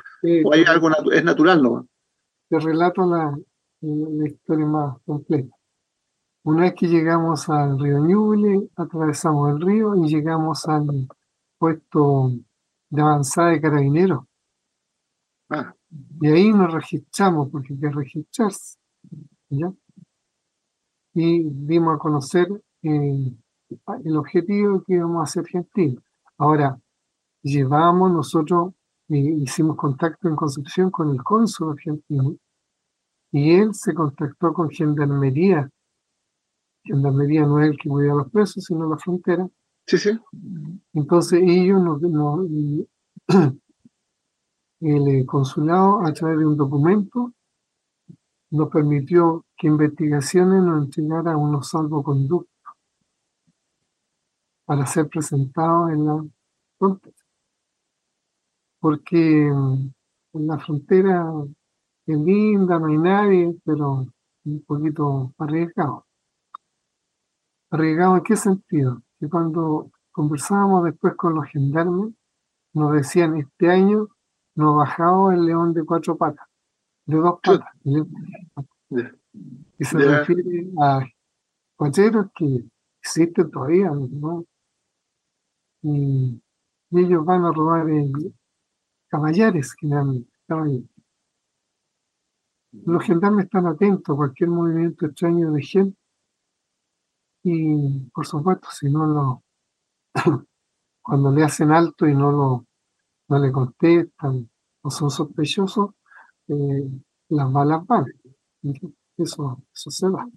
hay 0.54 0.64
algo 0.66 0.90
es 1.12 1.24
natural, 1.24 1.62
no? 1.62 1.88
Te 2.50 2.60
relato 2.60 3.06
la, 3.06 3.38
la, 3.82 4.28
historia 4.28 4.66
más 4.66 4.98
completa. 5.06 5.56
Una 6.44 6.64
vez 6.64 6.76
que 6.76 6.88
llegamos 6.88 7.50
al 7.50 7.80
río 7.80 8.00
Ñuble, 8.00 8.70
atravesamos 8.76 9.52
el 9.52 9.62
río 9.62 9.96
y 9.96 10.08
llegamos 10.08 10.68
al 10.68 11.08
puesto 11.58 12.32
de 12.90 13.02
avanzada 13.02 13.50
de 13.50 13.62
carabineros. 13.62 14.26
Ah. 15.50 15.74
Y 16.22 16.28
ahí 16.28 16.52
nos 16.52 16.74
registramos, 16.74 17.50
porque 17.50 17.74
hay 17.74 17.80
que 17.80 17.90
registrarse. 17.90 18.78
¿ya? 19.50 19.72
Y 21.14 21.44
dimos 21.50 21.96
a 21.96 22.00
conocer 22.00 22.48
eh, 22.84 23.32
el 24.04 24.18
objetivo 24.18 24.84
que 24.84 24.96
íbamos 24.96 25.22
a 25.22 25.24
hacer 25.24 25.44
Argentina. 25.44 26.02
Ahora, 26.38 26.80
llevamos 27.42 28.12
nosotros, 28.12 28.74
eh, 29.10 29.18
hicimos 29.18 29.78
contacto 29.78 30.28
en 30.28 30.36
Concepción 30.36 30.92
con 30.92 31.12
el 31.12 31.24
cónsul 31.24 31.72
argentino 31.72 32.36
y 33.32 33.56
él 33.56 33.74
se 33.74 33.94
contactó 33.94 34.54
con 34.54 34.70
Gendarmería. 34.70 35.70
Gendarmería 36.84 37.46
no 37.46 37.60
es 37.62 37.72
el 37.72 37.78
que 37.78 37.90
cuida 37.90 38.14
a 38.14 38.16
los 38.16 38.32
presos, 38.32 38.64
sino 38.64 38.90
la 38.90 38.98
frontera. 38.98 39.48
Sí, 39.88 39.98
sí. 39.98 40.20
Entonces 40.94 41.42
ellos 41.44 41.82
nos, 41.82 42.02
el 44.82 45.08
eh, 45.08 45.26
consulado 45.26 46.06
a 46.06 46.14
través 46.14 46.40
de 46.40 46.46
un 46.46 46.58
documento 46.58 47.34
nos 48.52 48.70
permitió 48.70 49.46
que 49.58 49.68
investigaciones 49.68 50.64
nos 50.64 50.86
entregara 50.86 51.36
unos 51.38 51.70
salvoconductos 51.70 52.55
para 54.66 54.86
ser 54.86 55.08
presentado 55.08 55.90
en 55.90 56.06
la 56.06 56.26
frontera. 56.78 57.16
Porque 58.80 59.50
mm, 59.52 59.94
en 60.34 60.48
la 60.48 60.60
frontera 60.60 61.26
es 62.06 62.18
linda, 62.18 62.80
no 62.80 62.88
hay 62.88 62.98
nadie, 62.98 63.56
pero 63.64 64.06
un 64.46 64.64
poquito 64.66 65.34
arriesgado. 65.38 66.06
¿Arriesgado 67.72 68.18
en 68.18 68.24
qué 68.24 68.36
sentido? 68.36 69.02
Que 69.20 69.30
cuando 69.30 69.92
conversábamos 70.12 70.84
después 70.86 71.16
con 71.16 71.36
los 71.36 71.46
gendarmes, 71.46 72.14
nos 72.74 72.94
decían, 72.94 73.38
este 73.38 73.70
año 73.70 74.08
nos 74.56 74.78
bajado 74.78 75.32
el 75.32 75.46
león 75.46 75.74
de 75.74 75.84
cuatro 75.84 76.18
patas, 76.18 76.48
de 77.06 77.18
dos 77.18 77.40
patas. 77.42 77.74
Y 79.78 79.84
se 79.84 79.98
refiere 79.98 80.70
a 80.82 81.06
cuacheros 81.76 82.28
que 82.36 82.66
existen 83.02 83.52
todavía, 83.52 83.92
¿no? 83.92 84.46
Y, 85.86 86.42
ellos 86.92 87.26
van 87.26 87.44
a 87.46 87.52
robar 87.52 87.86
caballares 89.08 89.74
generalmente, 89.74 90.32
Los 92.72 93.04
gendarmes 93.04 93.46
están 93.46 93.68
atentos 93.68 94.14
a 94.14 94.18
cualquier 94.18 94.50
movimiento 94.50 95.06
extraño 95.06 95.52
de 95.52 95.62
gente 95.62 95.98
y 97.44 98.00
por 98.14 98.26
supuesto 98.26 98.70
si 98.72 98.90
no 98.90 99.06
lo 99.06 99.44
cuando 101.04 101.32
le 101.32 101.44
hacen 101.44 101.72
alto 101.72 102.08
y 102.08 102.16
no 102.16 102.32
lo 102.32 102.66
no 103.28 103.40
le 103.40 103.52
contestan 103.52 104.50
o 104.82 104.90
son 104.90 105.12
sospechosos 105.12 105.92
eh, 106.48 106.90
las 107.30 107.52
balas 107.52 107.86
van. 107.86 108.06
Eso, 109.18 109.64
eso 109.74 109.92
se 109.92 110.10
va. 110.10 110.28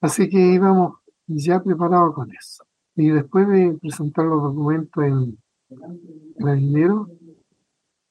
Así 0.00 0.28
que 0.28 0.38
íbamos 0.38 0.98
ya 1.26 1.62
preparados 1.62 2.14
con 2.14 2.30
eso 2.32 2.64
y 2.96 3.08
después 3.10 3.48
de 3.48 3.76
presentar 3.80 4.24
los 4.26 4.42
documentos 4.42 5.04
en 5.04 5.36
dinero, 6.38 7.08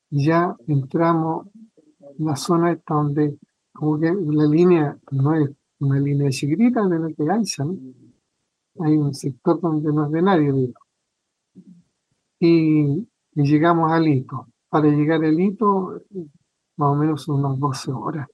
ya 0.09 0.55
entramos 0.67 1.47
en 2.17 2.25
la 2.25 2.35
zona 2.35 2.71
esta 2.71 2.93
donde 2.95 3.37
como 3.71 3.99
que 3.99 4.13
la 4.13 4.45
línea 4.45 4.97
no 5.11 5.33
es 5.33 5.49
una 5.79 5.99
línea 5.99 6.29
chiquitita 6.29 6.87
de 6.87 6.99
la 6.99 7.07
que 7.11 7.23
hay, 7.23 7.43
Hay 8.79 8.97
un 8.97 9.13
sector 9.13 9.59
donde 9.59 9.91
no 9.91 10.05
es 10.05 10.11
de 10.11 10.21
nadie, 10.21 10.73
Y, 12.39 13.07
llegamos 13.33 13.91
al 13.91 14.07
hito. 14.07 14.47
Para 14.69 14.87
llegar 14.89 15.23
al 15.23 15.39
hito, 15.39 16.01
más 16.77 16.89
o 16.89 16.95
menos 16.95 17.27
unas 17.27 17.59
12 17.59 17.91
horas. 17.91 18.27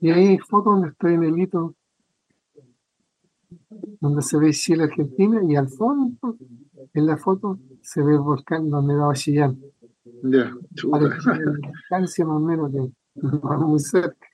Y 0.00 0.10
ahí 0.10 0.26
hay 0.28 0.38
fotos 0.38 0.74
donde 0.74 0.88
estoy 0.88 1.14
en 1.14 1.24
el 1.24 1.38
hito 1.38 1.74
donde 4.00 4.22
se 4.22 4.38
ve 4.38 4.52
Chile, 4.52 4.84
Argentina, 4.84 5.40
y 5.46 5.56
al 5.56 5.68
fondo, 5.68 6.36
en 6.92 7.06
la 7.06 7.16
foto, 7.16 7.58
se 7.82 8.02
ve 8.02 8.14
el 8.14 8.20
volcán 8.20 8.70
donde 8.70 8.94
va 8.94 9.12
Chillán. 9.14 9.60
Ya, 10.22 10.52
distancia 10.70 12.24
más 12.24 12.36
o 12.36 12.40
menos 12.40 12.72
que 12.72 12.90
muy 13.64 13.80
cerca. 13.80 14.26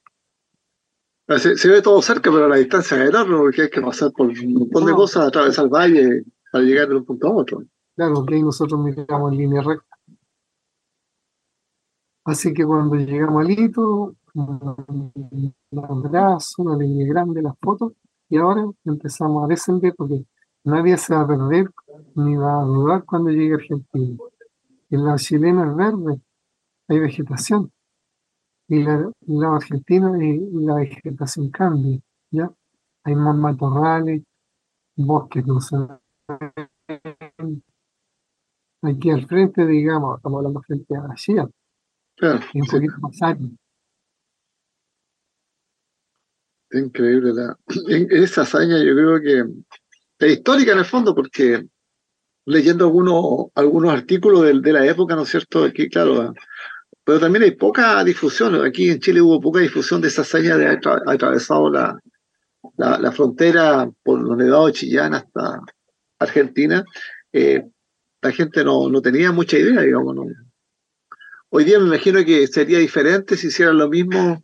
Ah, 1.28 1.38
Se, 1.38 1.56
se 1.56 1.68
ve 1.68 1.82
todo 1.82 2.02
cerca, 2.02 2.30
pero 2.30 2.48
la 2.48 2.56
distancia 2.56 3.02
es 3.02 3.10
enorme 3.10 3.36
porque 3.36 3.62
hay 3.62 3.70
que 3.70 3.80
pasar 3.80 4.12
por 4.12 4.28
un 4.28 4.54
montón 4.54 4.86
de 4.86 4.92
cosas, 4.92 5.26
atravesar 5.26 5.64
el 5.64 5.70
valle 5.70 6.24
para 6.50 6.64
llegar 6.64 6.88
de 6.88 6.96
un 6.96 7.04
punto 7.04 7.28
a 7.28 7.34
otro. 7.34 7.62
Claro, 7.94 8.24
que 8.26 8.34
ahí 8.34 8.42
nosotros 8.42 8.80
miramos 8.80 9.32
en 9.32 9.38
línea 9.38 9.62
recta. 9.62 9.96
Así 12.24 12.54
que 12.54 12.64
cuando 12.64 12.94
llegamos 12.96 13.44
al 13.44 13.50
hito, 13.50 14.14
un 14.34 15.54
abrazo, 15.76 16.62
una 16.62 16.76
línea 16.76 17.06
grande, 17.06 17.42
las 17.42 17.54
fotos, 17.60 17.92
y 18.32 18.38
ahora 18.38 18.64
empezamos 18.86 19.44
a 19.44 19.46
descender 19.46 19.92
porque 19.94 20.24
nadie 20.64 20.96
se 20.96 21.14
va 21.14 21.20
a 21.20 21.26
perder 21.26 21.70
ni 22.14 22.34
va 22.34 22.62
a 22.62 22.64
dudar 22.64 23.04
cuando 23.04 23.28
llegue 23.28 23.52
a 23.52 23.56
Argentina. 23.56 24.16
En 24.88 25.04
la 25.04 25.16
chilena 25.16 25.68
es 25.68 25.76
verde, 25.76 26.20
hay 26.88 26.98
vegetación. 26.98 27.70
Y 28.68 28.84
la, 28.84 29.10
la 29.26 29.56
argentina 29.56 30.24
y 30.24 30.38
la 30.64 30.76
vegetación 30.76 31.50
cambia, 31.50 32.00
¿ya? 32.30 32.50
Hay 33.04 33.14
más 33.16 33.36
matorrales, 33.36 34.22
bosques 34.96 35.46
no 35.46 35.60
se. 35.60 35.76
Aquí 38.80 39.10
al 39.10 39.26
frente, 39.26 39.66
digamos, 39.66 40.16
estamos 40.16 40.38
hablando 40.38 40.62
frente 40.62 40.96
a 40.96 41.06
la 41.06 41.14
Chía, 41.16 41.46
Claro, 42.16 42.40
y 42.54 42.60
un 42.62 42.66
sí, 42.66 42.76
poquito 42.76 42.94
más. 42.98 43.12
es 43.12 43.38
increíble. 46.72 47.32
La, 47.34 47.56
esa 48.10 48.42
hazaña 48.42 48.78
yo 48.78 48.94
creo 48.94 49.20
que 49.20 50.26
es 50.26 50.32
histórica 50.32 50.72
en 50.72 50.78
el 50.78 50.84
fondo 50.84 51.14
porque 51.14 51.64
leyendo 52.44 52.84
algunos, 52.86 53.46
algunos 53.54 53.92
artículos 53.92 54.62
de, 54.62 54.72
la 54.72 54.86
época, 54.86 55.14
¿no 55.14 55.22
es 55.22 55.28
cierto? 55.28 55.64
Aquí, 55.64 55.88
claro, 55.88 56.34
pero 57.04 57.20
también 57.20 57.44
hay 57.44 57.52
poca 57.52 58.02
difusión. 58.04 58.64
Aquí 58.64 58.90
en 58.90 59.00
Chile 59.00 59.20
hubo 59.20 59.40
poca 59.40 59.60
difusión 59.60 60.00
de 60.00 60.08
esa 60.08 60.22
hazaña 60.22 60.56
de 60.56 60.66
haber 60.66 60.80
atra- 60.80 61.02
atravesado 61.06 61.70
la, 61.70 61.98
la, 62.76 62.98
la 62.98 63.12
frontera 63.12 63.90
por 64.02 64.20
los 64.20 64.36
nevados 64.36 64.66
de 64.68 64.72
Chillán 64.72 65.14
hasta 65.14 65.60
Argentina. 66.18 66.84
Eh, 67.32 67.64
la 68.20 68.30
gente 68.30 68.64
no, 68.64 68.88
no 68.88 69.00
tenía 69.00 69.32
mucha 69.32 69.58
idea, 69.58 69.80
digamos. 69.80 70.14
¿no? 70.14 70.26
Hoy 71.50 71.64
día 71.64 71.78
me 71.78 71.86
imagino 71.86 72.24
que 72.24 72.46
sería 72.46 72.78
diferente 72.78 73.36
si 73.36 73.48
hicieran 73.48 73.78
lo 73.78 73.88
mismo 73.88 74.42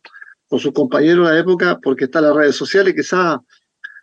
con 0.49 0.59
sus 0.59 0.73
compañeros 0.73 1.28
de 1.28 1.35
la 1.35 1.40
época, 1.40 1.78
porque 1.83 2.05
están 2.05 2.25
las 2.25 2.35
redes 2.35 2.57
sociales, 2.57 2.95
quizás 2.95 3.38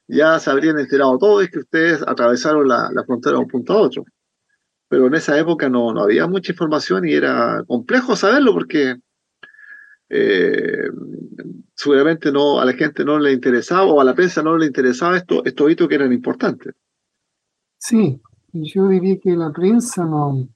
ya 0.07 0.39
se 0.39 0.49
habrían 0.49 0.79
enterado 0.79 1.17
todos 1.17 1.49
que 1.49 1.59
ustedes 1.59 2.03
atravesaron 2.05 2.67
la, 2.67 2.89
la 2.93 3.03
frontera 3.03 3.37
de 3.37 3.43
un 3.43 3.47
punto 3.47 3.73
a 3.73 3.81
otro. 3.81 4.05
Pero 4.87 5.07
en 5.07 5.15
esa 5.15 5.37
época 5.37 5.67
no, 5.67 5.91
no 5.93 6.01
había 6.01 6.27
mucha 6.27 6.51
información 6.51 7.07
y 7.07 7.13
era 7.13 7.63
complejo 7.67 8.15
saberlo 8.15 8.53
porque 8.53 8.97
eh, 10.09 10.89
seguramente 11.73 12.31
no, 12.31 12.59
a 12.59 12.65
la 12.65 12.73
gente 12.73 13.03
no 13.03 13.17
le 13.17 13.31
interesaba 13.33 13.85
o 13.85 13.99
a 13.99 14.03
la 14.03 14.13
prensa 14.13 14.43
no 14.43 14.57
le 14.57 14.67
interesaba 14.67 15.17
esto, 15.17 15.43
estos 15.43 15.71
hitos 15.71 15.87
que 15.87 15.95
eran 15.95 16.13
importantes. 16.13 16.73
Sí, 17.77 18.21
yo 18.53 18.87
diría 18.87 19.19
que 19.19 19.31
la 19.31 19.51
prensa 19.51 20.05
no, 20.05 20.47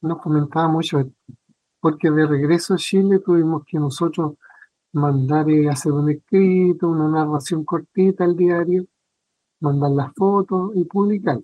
no 0.00 0.18
comentaba 0.18 0.68
mucho, 0.68 1.10
porque 1.80 2.10
de 2.10 2.26
regreso 2.26 2.74
a 2.74 2.78
Chile 2.78 3.18
tuvimos 3.18 3.64
que 3.66 3.78
nosotros 3.78 4.34
mandar 4.92 5.48
eh, 5.50 5.68
hacer 5.68 5.92
un 5.92 6.10
escrito, 6.10 6.88
una 6.88 7.08
narración 7.08 7.64
cortita 7.64 8.24
al 8.24 8.36
diario, 8.36 8.86
mandar 9.60 9.90
las 9.92 10.12
fotos 10.14 10.72
y 10.74 10.84
publicar. 10.84 11.40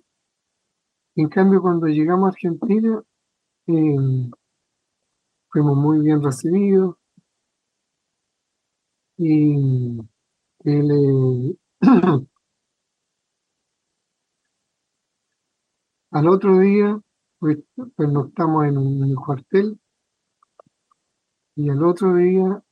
En 1.15 1.29
cambio, 1.29 1.61
cuando 1.61 1.87
llegamos 1.87 2.25
a 2.25 2.29
Argentina, 2.29 3.03
eh, 3.67 4.29
fuimos 5.49 5.77
muy 5.77 5.99
bien 5.99 6.21
recibidos 6.21 6.95
y 9.17 9.99
el, 10.63 10.91
eh, 10.91 11.55
al 16.11 16.27
otro 16.27 16.59
día, 16.59 16.99
pues, 17.39 17.59
pues 17.95 18.09
no 18.09 18.25
estamos 18.27 18.65
en 18.65 18.77
un 18.77 19.15
cuartel 19.15 19.79
y 21.55 21.69
al 21.69 21.83
otro 21.83 22.15
día 22.15 22.63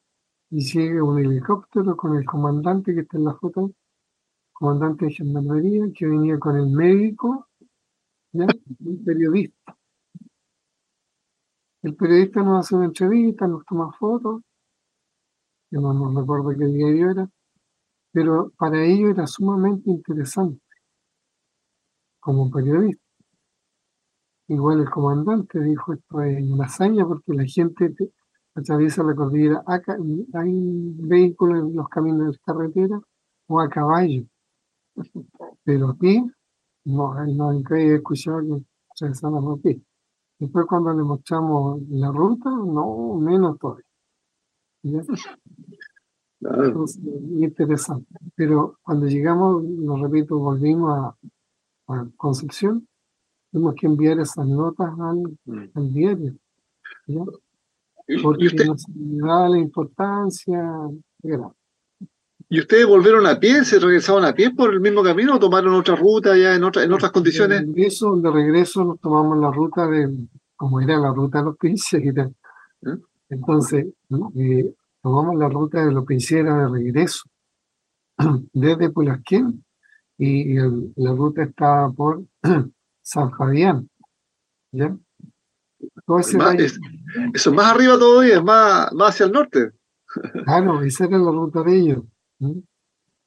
llega 0.51 1.03
un 1.03 1.17
helicóptero 1.17 1.97
con 1.97 2.15
el 2.15 2.25
comandante 2.25 2.93
que 2.93 3.01
está 3.01 3.17
en 3.17 3.25
la 3.25 3.33
foto, 3.33 3.71
comandante 4.53 5.05
de 5.05 5.13
gendarmería, 5.13 5.85
que 5.95 6.05
venía 6.07 6.39
con 6.39 6.57
el 6.57 6.67
médico, 6.67 7.47
¿ya? 8.33 8.47
y 8.79 8.87
un 8.89 9.03
periodista. 9.05 9.77
El 11.83 11.95
periodista 11.95 12.41
nos 12.41 12.57
hace 12.65 12.75
una 12.75 12.85
entrevista, 12.85 13.45
nos 13.45 13.63
toma 13.65 13.91
fotos, 13.91 14.41
yo 15.71 15.81
no, 15.81 15.91
no 15.93 16.21
recuerdo 16.21 16.49
qué 16.55 16.65
diario 16.65 17.09
era, 17.11 17.29
pero 18.13 18.51
para 18.57 18.83
ellos 18.85 19.11
era 19.11 19.27
sumamente 19.27 19.89
interesante 19.91 20.61
como 22.19 22.49
periodista. 22.49 23.03
Igual 24.49 24.81
el 24.81 24.89
comandante 24.91 25.59
dijo 25.59 25.93
esto 25.93 26.21
es 26.21 26.43
una 26.43 26.65
hazaña 26.65 27.07
porque 27.07 27.33
la 27.33 27.43
gente 27.45 27.89
te- 27.89 28.11
atraviesa 28.55 29.03
la 29.03 29.15
cordillera, 29.15 29.63
hay 30.33 30.93
vehículos 30.97 31.59
en 31.59 31.75
los 31.75 31.87
caminos 31.89 32.33
de 32.33 32.39
carretera 32.45 33.01
o 33.47 33.59
a 33.59 33.69
caballo, 33.69 34.23
pero 35.63 35.89
a 35.89 35.93
pie, 35.95 36.23
no, 36.85 37.13
no 37.25 37.51
he 37.53 37.95
escuchado 37.95 38.41
que 38.41 38.63
atravesaran 38.91 39.47
a 39.47 39.55
pie. 39.57 39.81
Después 40.39 40.65
cuando 40.65 40.93
le 40.93 41.03
mostramos 41.03 41.81
la 41.89 42.11
ruta, 42.11 42.49
no, 42.49 43.15
menos 43.19 43.59
todavía. 43.59 43.85
Entonces, 46.41 46.99
interesante. 47.37 48.07
Pero 48.35 48.77
cuando 48.81 49.05
llegamos, 49.05 49.63
lo 49.63 49.97
repito, 49.97 50.39
volvimos 50.39 50.97
a, 50.97 51.15
a 51.93 52.07
Concepción, 52.17 52.87
tuvimos 53.51 53.75
que 53.75 53.85
enviar 53.85 54.19
esas 54.19 54.47
notas 54.47 54.89
al, 54.99 55.37
Mm. 55.45 55.69
al 55.75 55.93
diario, 55.93 56.35
¿ya? 57.07 57.21
¿Y, 58.07 58.21
porque 58.21 58.47
usted- 58.47 58.65
daba 58.87 59.49
la 59.49 59.57
importancia 59.59 60.61
era, 61.23 61.49
y 62.49 62.59
ustedes 62.59 62.85
volvieron 62.85 63.25
a 63.27 63.39
pie? 63.39 63.63
¿Se 63.63 63.79
regresaron 63.79 64.25
a 64.25 64.33
pie 64.33 64.51
por 64.51 64.73
el 64.73 64.81
mismo 64.81 65.01
camino 65.03 65.35
o 65.35 65.39
tomaron 65.39 65.73
otra 65.73 65.95
ruta 65.95 66.35
ya 66.35 66.53
en, 66.55 66.63
otra, 66.65 66.83
en 66.83 66.91
otras 66.91 67.11
condiciones? 67.11 67.61
De 67.61 67.65
regreso, 67.67 68.15
de 68.17 68.29
regreso 68.31 68.83
nos 68.83 68.99
tomamos 68.99 69.37
la 69.37 69.51
ruta 69.51 69.87
de, 69.87 70.09
como 70.57 70.81
era 70.81 70.97
la 70.97 71.13
ruta 71.13 71.39
de 71.39 71.45
los 71.45 71.57
pincheras. 71.57 72.29
¿Eh? 72.85 72.97
Entonces, 73.29 73.85
eh, 74.35 74.73
tomamos 75.01 75.35
la 75.37 75.47
ruta 75.47 75.85
de 75.85 75.91
los 75.93 76.03
pincheras 76.05 76.57
de 76.57 76.77
regreso, 76.79 77.23
desde 78.53 78.89
Pulasquén, 78.89 79.63
y 80.17 80.57
el- 80.57 80.91
la 80.97 81.11
ruta 81.13 81.43
estaba 81.43 81.89
por 81.91 82.21
San 83.01 83.31
Fabián. 83.31 83.87
¿Ya? 84.73 84.95
Todo 86.05 86.19
ese 86.19 86.37
Más- 86.37 86.47
valle- 86.47 86.65
es- 86.65 86.79
eso 87.33 87.49
es 87.49 87.55
más 87.55 87.73
arriba 87.73 87.97
todavía, 87.97 88.35
es 88.35 88.43
más, 88.43 88.91
más 88.93 89.09
hacia 89.09 89.25
el 89.27 89.31
norte. 89.31 89.71
Claro, 90.45 90.81
esa 90.81 91.05
era 91.05 91.17
la 91.17 91.31
ruta 91.31 91.63
de 91.63 91.75
ellos. 91.77 92.03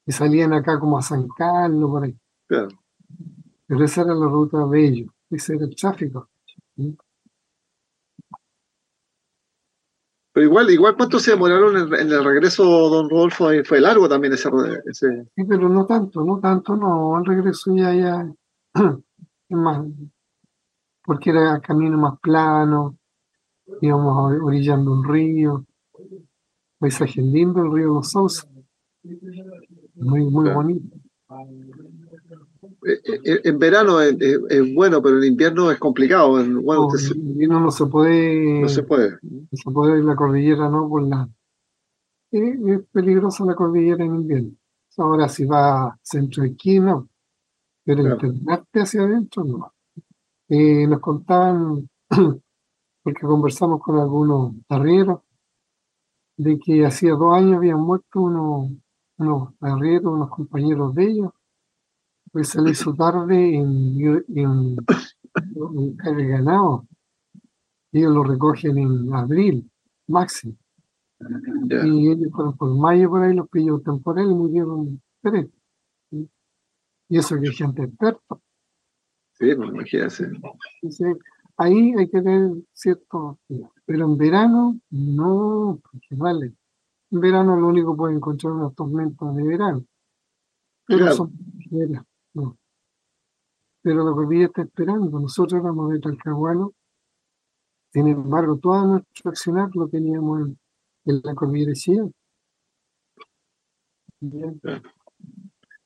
Y 0.07 0.13
salían 0.13 0.53
acá 0.53 0.79
como 0.79 0.99
a 0.99 1.03
San 1.03 1.27
Carlos, 1.29 1.91
por 1.91 2.05
ahí. 2.05 2.15
Claro. 2.47 2.69
Pero 3.67 3.85
esa 3.85 4.03
era 4.03 4.15
la 4.15 4.27
ruta 4.27 4.67
de 4.67 4.87
ellos, 4.87 5.09
ese 5.31 5.55
era 5.57 5.65
el 5.65 5.75
tráfico. 5.75 6.29
Pero 10.33 10.47
igual, 10.47 10.69
igual 10.71 10.97
¿cuánto 10.97 11.21
se 11.21 11.31
demoraron 11.31 11.77
en, 11.77 11.95
en 11.95 12.11
el 12.13 12.25
regreso, 12.25 12.65
don 12.65 13.09
Rodolfo? 13.09 13.51
Fue 13.65 13.81
largo 13.81 14.09
también 14.09 14.33
ese, 14.33 14.51
ese- 14.87 15.25
Sí, 15.37 15.45
pero 15.45 15.69
no 15.69 15.87
tanto, 15.87 16.25
no 16.25 16.41
tanto, 16.41 16.75
no. 16.77 17.17
Al 17.17 17.25
regreso 17.25 17.75
ya, 17.77 17.95
ya, 17.95 18.33
es 18.75 19.57
más, 19.57 19.87
porque 21.05 21.31
era 21.31 21.61
camino 21.61 21.99
más 21.99 22.19
plano, 22.21 22.97
íbamos 23.81 24.33
orillando 24.43 24.93
un 24.93 25.05
río, 25.05 25.65
paisaje 26.79 27.21
lindo, 27.23 27.63
el 27.63 27.73
río 27.73 27.95
Los 27.95 28.11
Sauces. 28.11 28.49
Muy, 29.97 30.25
muy 30.25 30.45
Claro. 30.45 30.55
bonito. 30.63 30.97
eh, 32.87 33.01
eh, 33.25 33.41
en 33.45 33.59
verano 33.59 34.01
es, 34.01 34.15
es- 34.21 34.39
es 34.49 34.75
bueno, 34.75 35.03
pero 35.03 35.19
en 35.19 35.25
invierno 35.25 35.71
es 35.71 35.79
complicado. 35.79 36.41
En- 36.41 36.63
Bueno, 36.65 36.83
No, 36.83 36.91
se- 36.99 37.13
en 37.15 37.21
invierno 37.31 37.61
no 37.61 37.71
se 37.71 37.87
puede, 37.87 38.61
no 38.63 38.69
se 38.69 38.83
puede. 38.83 39.19
no 39.23 39.49
se 39.53 39.71
puede 39.71 39.99
ir 39.99 40.05
la 40.05 40.17
cordillera, 40.17 40.69
no, 40.69 40.89
por 40.89 41.03
la, 41.03 41.29
es, 42.31 42.59
es 42.67 42.81
peligrosa 42.93 43.45
la 43.45 43.55
cordillera 43.55 44.05
en 44.05 44.15
invierno. 44.15 44.51
Ahora 44.97 45.29
si 45.29 45.45
va 45.45 45.99
centro 46.03 46.45
de 46.45 46.57
no, 46.81 47.09
pero 47.85 48.03
Claro. 48.03 48.15
internarte 48.27 48.81
hacia 48.81 49.03
adentro, 49.03 49.45
no. 49.45 49.73
Eh, 50.49 50.87
nos 50.87 51.01
contaban, 51.01 51.89
porque 53.03 53.27
conversamos 53.27 53.81
con 53.81 53.99
algunos 53.99 54.55
arrieros, 54.69 55.21
de 56.37 56.59
que 56.59 56.85
hacía 56.85 57.13
dos 57.13 57.35
años 57.35 57.57
habían 57.57 57.81
muerto 57.81 58.21
unos, 58.21 58.71
unos 59.19 59.55
arrieros, 59.61 60.13
unos 60.13 60.31
compañeros 60.31 60.95
de 60.95 61.05
ellos, 61.05 61.33
pues 62.33 62.49
se 62.49 62.61
le 62.61 62.73
hizo 62.73 62.93
tarde 62.95 63.55
en, 63.55 64.27
en, 64.35 64.77
el 66.05 66.29
ganado. 66.29 66.87
Ellos 67.93 68.13
lo 68.13 68.25
recogen 68.25 68.77
en 68.79 69.15
abril, 69.15 69.71
máximo. 70.09 70.57
Y 71.85 72.11
ellos 72.11 72.33
fueron 72.33 72.57
por 72.57 72.75
mayo 72.77 73.09
por 73.09 73.23
ahí, 73.23 73.35
los 73.35 73.49
pilló 73.49 73.79
temporal 73.81 74.31
y 74.31 74.35
murieron 74.35 75.01
tres. 75.23 75.49
Y 76.11 77.19
eso 77.19 77.41
que 77.41 77.53
gente 77.53 77.85
experta. 77.85 78.37
Sí, 79.39 79.55
pues 79.55 79.69
imagínate. 79.69 81.19
ahí 81.57 81.95
hay 81.99 82.09
que 82.09 82.23
tener 82.23 82.51
cierto. 82.73 83.39
Pero 83.85 84.05
en 84.07 84.17
verano, 84.17 84.79
no, 84.91 85.81
porque 85.83 86.15
vale. 86.15 86.55
En 87.11 87.21
verano 87.21 87.57
lo 87.57 87.69
único 87.69 87.93
que 87.93 87.99
puede 87.99 88.15
encontrar 88.15 88.53
unos 88.53 88.75
tormentas 88.75 89.35
de 89.35 89.43
verano. 89.43 89.85
Pero 90.87 91.13
son 91.13 91.33
no. 92.35 92.59
Pero 93.83 94.05
la 94.05 94.13
cordillera 94.13 94.47
está 94.47 94.63
esperando. 94.63 95.21
Nosotros 95.21 95.61
éramos 95.61 95.91
de 95.93 96.01
Talcahuano. 96.01 96.73
Sin 97.93 98.09
embargo, 98.09 98.59
todo 98.59 98.87
nuestro 98.87 99.31
accionar 99.31 99.71
lo 99.75 99.89
teníamos 99.89 100.49
en, 101.05 101.21
la 101.23 101.35
cordillera 101.35 101.75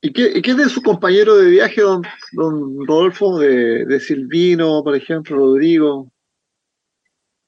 ¿Y 0.01 0.13
qué, 0.13 0.39
¿Y 0.39 0.43
qué, 0.43 0.55
de 0.55 0.69
su 0.69 0.81
compañero 0.81 1.37
de 1.37 1.51
viaje, 1.51 1.81
don, 1.81 2.03
don 2.33 2.87
Rodolfo, 2.87 3.39
de, 3.39 3.85
de, 3.85 3.99
Silvino, 4.01 4.83
por 4.85 4.95
ejemplo, 4.95 5.37
Rodrigo? 5.37 6.13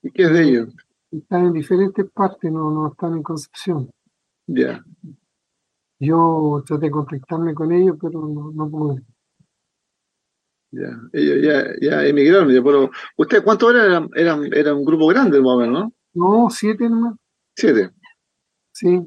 ¿Y 0.02 0.10
qué 0.10 0.24
es 0.24 0.32
de 0.32 0.42
ellos? 0.42 0.68
Están 1.12 1.46
en 1.46 1.52
diferentes 1.52 2.10
partes, 2.10 2.50
no, 2.50 2.70
no 2.70 2.88
están 2.88 3.14
en 3.14 3.22
Concepción. 3.22 3.90
Ya. 4.46 4.84
Yo 6.00 6.64
traté 6.66 6.86
de 6.86 6.90
contactarme 6.90 7.54
con 7.54 7.70
ellos, 7.72 7.96
pero 8.00 8.26
no, 8.26 8.50
no 8.52 8.70
pude. 8.70 9.02
Ya, 10.72 10.88
ellos 11.12 11.38
ya, 11.42 11.64
ya 11.80 12.06
emigraron, 12.06 12.48
pero 12.64 12.90
¿ustedes 13.16 13.42
cuántos 13.42 13.74
eran? 13.74 14.08
Eran, 14.14 14.44
eran, 14.52 14.76
un 14.76 14.84
grupo 14.84 15.06
grande 15.08 15.36
el 15.36 15.42
momento, 15.42 15.80
¿no? 15.80 15.92
No, 16.14 16.50
siete 16.50 16.88
nomás. 16.88 17.16
Siete. 17.56 17.90
Sí. 18.72 19.00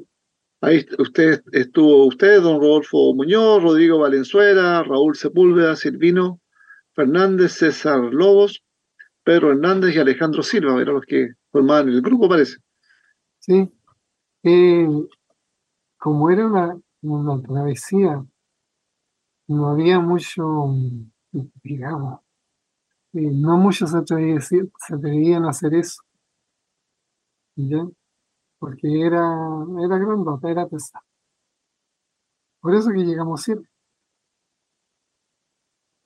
Ahí 0.64 0.86
usted 0.98 1.42
estuvo 1.52 2.06
usted, 2.06 2.40
don 2.40 2.58
Rodolfo 2.58 3.12
Muñoz, 3.12 3.62
Rodrigo 3.62 3.98
Valenzuela, 3.98 4.82
Raúl 4.82 5.14
Sepúlveda, 5.14 5.76
Silvino 5.76 6.40
Fernández, 6.94 7.52
César 7.52 8.00
Lobos, 8.00 8.64
Pedro 9.22 9.52
Hernández 9.52 9.94
y 9.94 9.98
Alejandro 9.98 10.42
Silva, 10.42 10.80
eran 10.80 10.94
los 10.94 11.04
que 11.04 11.34
formaban 11.52 11.90
el 11.90 12.00
grupo, 12.00 12.30
parece. 12.30 12.56
Sí. 13.40 13.70
Eh, 14.42 14.88
como 15.98 16.30
era 16.30 16.46
una, 16.46 16.80
una 17.02 17.42
travesía, 17.42 18.24
no 19.48 19.68
había 19.68 20.00
mucho, 20.00 20.74
digamos, 21.62 22.20
eh, 23.12 23.30
no 23.30 23.58
muchos 23.58 23.90
se 23.90 23.98
atrevían, 23.98 25.44
a 25.44 25.50
hacer 25.50 25.74
eso. 25.74 26.00
¿Ya? 27.56 27.86
Porque 28.64 29.06
era, 29.06 29.22
era 29.84 29.98
grandota, 29.98 30.50
era 30.50 30.66
pesada. 30.66 31.04
Por 32.62 32.74
eso 32.74 32.88
que 32.92 33.04
llegamos 33.04 33.42
siempre. 33.42 33.68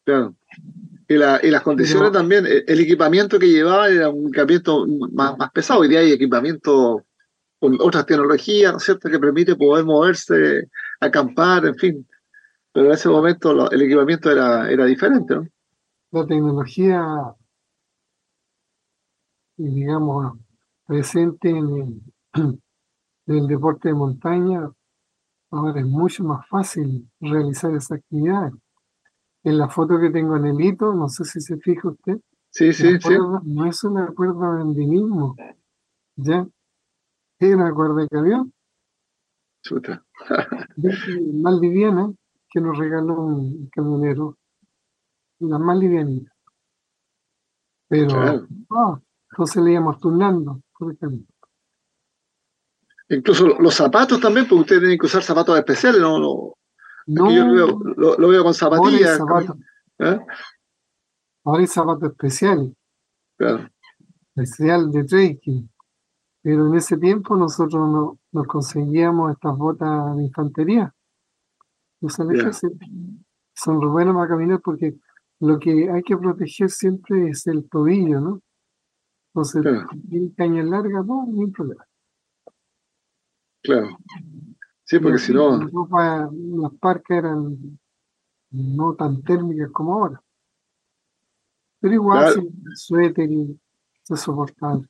Claro. 0.05 0.35
Y, 1.07 1.14
la, 1.14 1.38
y 1.40 1.51
las 1.53 1.62
condiciones 1.62 2.11
también, 2.11 2.47
e, 2.47 2.64
el 2.66 2.81
equipamiento 2.81 3.38
que 3.38 3.47
llevaba 3.47 3.88
era 3.88 4.09
un 4.09 4.27
equipamiento 4.27 4.85
más, 5.12 5.38
más 5.38 5.53
pesado. 5.53 5.81
Hoy 5.81 5.88
día 5.88 6.01
hay 6.01 6.11
equipamiento 6.11 7.05
con 7.61 7.81
otras 7.81 8.07
tecnologías, 8.07 8.73
¿no 8.73 8.79
es 8.79 8.85
cierto?, 8.85 9.09
que 9.09 9.21
permite 9.21 9.55
poder 9.55 9.85
moverse, 9.85 10.68
acampar, 10.99 11.64
en 11.64 11.77
fin. 11.77 12.09
Pero 12.73 12.87
en 12.87 12.92
ese 12.92 13.09
momento 13.09 13.71
el 13.71 13.83
equipamiento 13.83 14.33
era, 14.33 14.68
era 14.68 14.85
diferente, 14.85 15.37
¿no? 15.37 15.47
La 16.11 16.27
tecnología, 16.27 17.07
digamos, 19.57 20.38
presente 20.88 21.51
en 21.51 22.03
el, 23.27 23.46
deporte 23.46 23.88
de 23.88 23.94
montaña, 23.94 24.70
ahora 25.51 25.81
es 25.81 25.87
mucho 25.87 26.24
más 26.24 26.46
fácil 26.48 27.11
realizar 27.20 27.74
esa 27.74 27.96
actividad. 27.96 28.53
En 29.44 29.59
la 29.59 29.68
foto 29.68 29.98
que 30.01 30.11
tengo 30.11 30.37
en 30.37 30.46
el 30.46 30.61
hito, 30.61 30.92
no 30.94 31.09
sé 31.09 31.24
si 31.24 31.40
se 31.40 31.57
fija 31.59 31.88
usted. 31.88 32.20
Sí, 32.51 32.72
sí, 32.72 32.98
sí. 33.01 33.14
No 33.44 33.66
es 33.66 33.85
una 33.85 34.09
cuerda 34.09 34.57
de 34.57 34.62
andinismo, 34.62 35.37
¿ya? 36.16 36.46
Es 37.38 37.55
una 37.55 37.72
cuerda 37.72 38.03
de 38.03 38.09
camión. 38.09 38.53
Chuta. 39.62 40.05
Maldiviana, 41.35 42.12
que 42.51 42.61
nos 42.61 42.77
regaló 42.77 43.20
un 43.20 43.68
camionero. 43.70 44.37
La 45.40 45.59
más 45.59 45.79
livianita. 45.79 46.33
Pero, 47.88 48.09
claro. 48.09 48.46
oh, 48.70 48.98
entonces 49.31 49.62
le 49.62 49.72
íbamos 49.72 50.01
turnando 50.01 50.61
por 50.77 50.90
el 50.90 50.98
camino. 50.98 51.27
Incluso 53.11 53.47
los 53.47 53.75
zapatos 53.75 54.21
también, 54.21 54.47
porque 54.47 54.61
ustedes 54.61 54.81
tienen 54.83 54.99
que 54.99 55.07
usar 55.07 55.23
zapatos 55.23 55.57
especiales, 55.59 56.01
¿no? 56.01 56.18
no, 56.18 56.55
no 57.07 57.31
yo 57.31 57.47
lo 57.47 58.29
veo, 58.29 58.44
con 58.44 58.53
zapatillas. 58.53 59.18
¿eh? 59.99 60.21
Ahora 61.44 61.61
hay 61.61 61.66
zapatos 61.66 62.11
especiales. 62.11 62.73
Claro. 63.38 63.68
Especial 64.35 64.90
de 64.90 65.05
trekking. 65.05 65.71
Pero 66.42 66.68
en 66.68 66.75
ese 66.75 66.99
tiempo 66.99 67.37
nosotros 67.37 67.88
no, 67.88 68.18
nos 68.33 68.47
conseguíamos 68.47 69.33
estas 69.33 69.57
botas 69.57 70.16
de 70.16 70.25
infantería. 70.25 70.94
Son 73.55 73.81
los 73.81 73.90
buenos 73.90 74.14
para 74.14 74.29
caminar 74.29 74.61
porque 74.61 74.94
lo 75.40 75.59
que 75.59 75.90
hay 75.90 76.03
que 76.03 76.16
proteger 76.16 76.71
siempre 76.71 77.31
es 77.31 77.47
el 77.47 77.68
tobillo, 77.68 78.21
¿no? 78.21 78.40
Entonces, 79.35 79.62
si 80.11 80.33
caña 80.35 80.62
larga, 80.62 81.03
no, 81.03 81.27
no 81.27 81.40
hay 81.40 81.51
problema. 81.51 81.88
Claro. 83.62 83.99
Sí, 84.85 84.99
porque 84.99 85.18
si 85.18 85.33
no. 85.33 85.59
Las 85.59 86.73
parcas 86.81 87.18
eran 87.18 87.79
no 88.51 88.94
tan 88.94 89.23
térmicas 89.23 89.71
como 89.73 89.94
ahora. 89.94 90.23
Pero 91.81 91.94
igual, 91.94 92.49
suéter 92.75 93.31
y 93.31 93.61
se 94.03 94.16
soportaba 94.16 94.81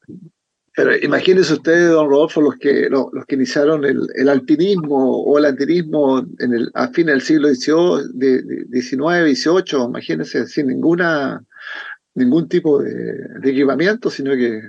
pero 0.79 0.97
imagínense 0.97 1.55
ustedes, 1.55 1.91
don 1.91 2.09
Rodolfo, 2.09 2.41
los 2.41 2.55
que, 2.55 2.89
los, 2.89 3.07
que 3.27 3.35
iniciaron 3.35 3.85
el, 3.85 4.29
alpinismo 4.29 5.23
o 5.23 5.37
el 5.37 5.47
alpinismo 5.47 6.25
en 6.39 6.55
el, 6.55 6.71
a 6.75 6.87
fines 6.87 7.15
del 7.15 7.21
siglo 7.21 7.49
XIX, 7.53 9.37
XVIII, 9.37 9.87
imagínense, 9.89 10.47
sin 10.47 10.69
ninguna, 10.69 11.45
ningún 12.15 12.49
tipo 12.49 12.81
de, 12.81 13.27
equipamiento, 13.43 14.09
sino 14.09 14.31
que 14.37 14.63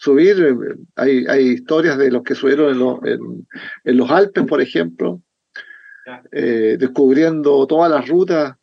subir, 0.00 0.42
eh, 0.42 0.76
hay, 0.96 1.26
hay 1.26 1.48
historias 1.48 1.98
de 1.98 2.10
los 2.10 2.22
que 2.22 2.34
subieron 2.34 3.04
en, 3.04 3.46
en, 3.84 3.96
los 3.96 4.10
Alpes, 4.10 4.44
por 4.46 4.62
ejemplo, 4.62 5.20
eh, 6.32 6.76
descubriendo 6.78 7.66
todas 7.66 7.90
las 7.90 8.08
rutas 8.08 8.56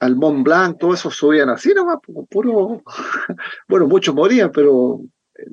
al 0.00 0.14
Mont 0.16 0.44
Blanc, 0.44 0.78
todo 0.78 0.92
eso 0.92 1.10
subían 1.10 1.48
así 1.48 1.72
nomás, 1.72 1.98
puro, 2.28 2.82
bueno, 3.68 3.86
muchos 3.86 4.14
morían, 4.14 4.52
pero 4.52 5.00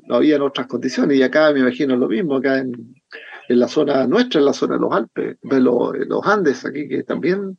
no 0.06 0.14
había 0.14 0.36
en 0.36 0.42
otras 0.42 0.66
condiciones. 0.66 1.16
Y 1.16 1.22
acá 1.22 1.50
me 1.52 1.60
imagino 1.60 1.96
lo 1.96 2.08
mismo, 2.08 2.36
acá 2.36 2.58
en, 2.58 2.94
en 3.48 3.58
la 3.58 3.68
zona 3.68 4.06
nuestra, 4.06 4.38
en 4.38 4.44
la 4.44 4.52
zona 4.52 4.74
de 4.74 4.80
los 4.80 4.92
Alpes, 4.92 5.38
de 5.40 5.60
los, 5.60 5.96
los 5.96 6.26
Andes, 6.26 6.66
aquí 6.66 6.88
que 6.88 7.04
también 7.04 7.56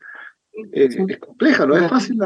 eh, 0.73 0.89
es 1.07 1.17
compleja, 1.17 1.65
no 1.65 1.75
es 1.75 1.89
fácil. 1.89 2.19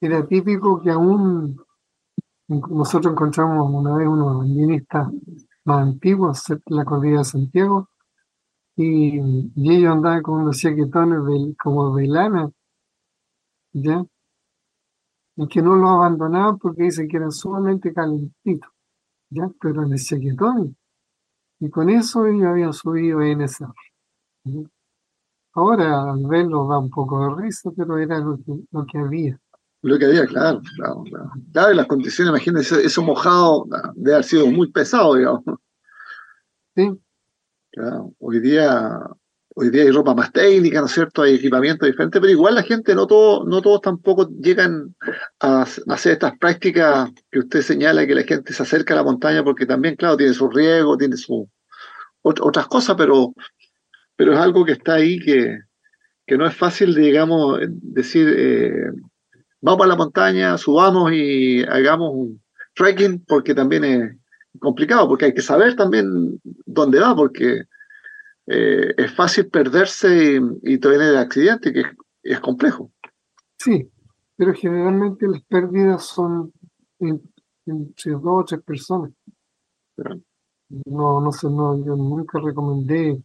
Era 0.00 0.24
típico 0.24 0.80
que 0.80 0.90
aún 0.90 1.65
nosotros 2.48 3.12
encontramos 3.12 3.68
una 3.70 3.96
vez 3.96 4.06
unos 4.06 4.40
alpinistas 4.42 5.08
más 5.64 5.82
antiguos, 5.82 6.44
la 6.66 6.84
cordillera 6.84 7.20
de 7.20 7.24
Santiago, 7.24 7.88
y, 8.76 9.18
ellos 9.18 9.92
andaban 9.92 10.22
con 10.22 10.42
unos 10.42 10.58
chaquetones 10.58 11.56
como 11.58 11.96
de 11.96 12.06
lana, 12.06 12.50
¿ya? 13.72 14.04
y 15.36 15.48
que 15.48 15.62
no 15.62 15.76
lo 15.76 15.88
abandonaban 15.88 16.58
porque 16.58 16.84
dicen 16.84 17.08
que 17.08 17.18
eran 17.18 17.32
sumamente 17.32 17.92
calentitos, 17.92 18.70
¿ya? 19.30 19.50
pero 19.60 19.82
en 19.82 19.92
el 19.92 19.98
chaquetón. 19.98 20.76
Y 21.58 21.70
con 21.70 21.90
eso 21.90 22.26
ellos 22.26 22.46
habían 22.46 22.72
subido 22.72 23.22
en 23.22 23.40
esa. 23.42 23.72
Ahora 25.54 26.10
al 26.10 26.26
verlo 26.26 26.68
da 26.68 26.78
un 26.78 26.90
poco 26.90 27.20
de 27.20 27.42
risa, 27.42 27.70
pero 27.76 27.98
era 27.98 28.18
lo 28.18 28.86
que 28.86 28.98
había. 28.98 29.40
Lo 29.86 29.98
que 29.98 30.06
había, 30.06 30.26
claro, 30.26 30.60
claro, 30.76 31.04
claro. 31.04 31.30
Claro, 31.52 31.74
las 31.74 31.86
condiciones, 31.86 32.30
imagínense, 32.30 32.84
eso 32.84 33.02
mojado 33.02 33.66
debe 33.94 34.14
haber 34.14 34.24
sido 34.24 34.46
muy 34.48 34.70
pesado, 34.72 35.14
digamos. 35.14 35.44
Sí. 36.74 36.90
Claro, 37.70 38.12
hoy 38.18 38.40
día 38.40 38.98
Hoy 39.58 39.70
día 39.70 39.84
hay 39.84 39.90
ropa 39.90 40.14
más 40.14 40.30
técnica, 40.32 40.80
¿no 40.80 40.86
es 40.86 40.92
cierto? 40.92 41.22
Hay 41.22 41.36
equipamiento 41.36 41.86
diferente, 41.86 42.20
pero 42.20 42.30
igual 42.30 42.56
la 42.56 42.62
gente, 42.62 42.94
no, 42.94 43.06
todo, 43.06 43.46
no 43.46 43.62
todos 43.62 43.80
tampoco 43.80 44.28
llegan 44.28 44.94
a, 45.40 45.62
hacer 45.62 46.12
estas 46.12 46.36
prácticas 46.36 47.10
que 47.30 47.38
usted 47.38 47.62
señala, 47.62 48.06
que 48.06 48.14
la 48.14 48.24
gente 48.24 48.52
se 48.52 48.62
acerca 48.62 48.92
a 48.92 48.98
la 48.98 49.02
montaña, 49.02 49.42
porque 49.42 49.64
también, 49.64 49.96
claro, 49.96 50.18
tiene 50.18 50.34
su 50.34 50.50
riesgo, 50.50 50.98
tiene 50.98 51.16
su 51.16 51.48
otras 52.20 52.66
cosas, 52.66 52.96
pero, 52.98 53.32
pero 54.14 54.34
es 54.34 54.38
algo 54.38 54.62
que 54.62 54.72
está 54.72 54.96
ahí 54.96 55.18
que, 55.18 55.58
que 56.26 56.36
no 56.36 56.46
es 56.46 56.54
fácil, 56.54 56.94
digamos, 56.94 57.58
decir, 57.66 58.28
eh, 58.36 58.90
vamos 59.60 59.84
a 59.84 59.88
la 59.88 59.96
montaña, 59.96 60.58
subamos 60.58 61.12
y 61.12 61.62
hagamos 61.64 62.10
un 62.14 62.42
trekking, 62.74 63.24
porque 63.26 63.54
también 63.54 63.84
es 63.84 64.16
complicado, 64.60 65.08
porque 65.08 65.26
hay 65.26 65.34
que 65.34 65.42
saber 65.42 65.76
también 65.76 66.40
dónde 66.64 67.00
va, 67.00 67.14
porque 67.14 67.62
eh, 68.46 68.94
es 68.96 69.14
fácil 69.14 69.48
perderse 69.48 70.38
y, 70.62 70.74
y 70.74 70.78
tener 70.78 71.00
el 71.00 71.16
accidente, 71.16 71.72
que 71.72 71.82
es, 72.22 72.40
complejo. 72.40 72.92
Sí, 73.58 73.90
pero 74.36 74.52
generalmente 74.54 75.26
las 75.26 75.42
pérdidas 75.42 76.04
son 76.04 76.52
entre 76.90 78.12
dos 78.12 78.22
o 78.24 78.44
tres 78.44 78.62
personas. 78.62 79.12
No, 80.84 81.20
no 81.20 81.32
sé, 81.32 81.48
no, 81.48 81.76
yo 81.84 81.96
nunca 81.96 82.38
recomendé 82.40 83.22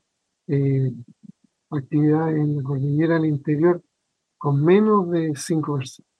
eh, 0.47 0.91
actividades 1.69 2.37
en 2.37 2.57
la 2.57 2.63
cordillera 2.63 3.17
al 3.17 3.25
interior 3.25 3.81
con 4.37 4.63
menos 4.63 5.09
de 5.11 5.33
cinco 5.35 5.77
personas. 5.77 6.10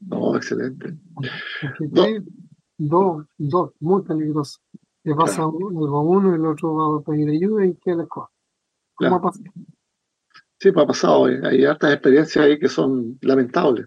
No, 0.00 0.36
excelente. 0.36 0.96
Dos, 2.78 3.26
dos, 3.38 3.70
muy 3.80 4.02
peligroso. 4.02 4.58
Le 5.04 5.14
pasa 5.14 5.46
uno, 5.46 5.96
a 5.96 6.02
uno, 6.02 6.34
el 6.34 6.46
otro 6.46 6.74
va 6.74 6.98
a 6.98 7.02
pedir 7.02 7.28
ayuda 7.28 7.66
y 7.66 7.74
queda 7.74 7.96
la 7.96 8.06
cosa. 8.06 8.30
¿Cómo 8.94 9.16
ha 9.16 9.22
pasado? 9.22 9.44
Sí, 10.58 10.70
pues 10.70 10.84
ha 10.84 10.86
pasado. 10.86 11.28
Eh, 11.28 11.40
hay 11.44 11.64
hartas 11.64 11.92
experiencias 11.92 12.44
ahí 12.44 12.58
que 12.58 12.68
son 12.68 13.18
lamentables. 13.20 13.86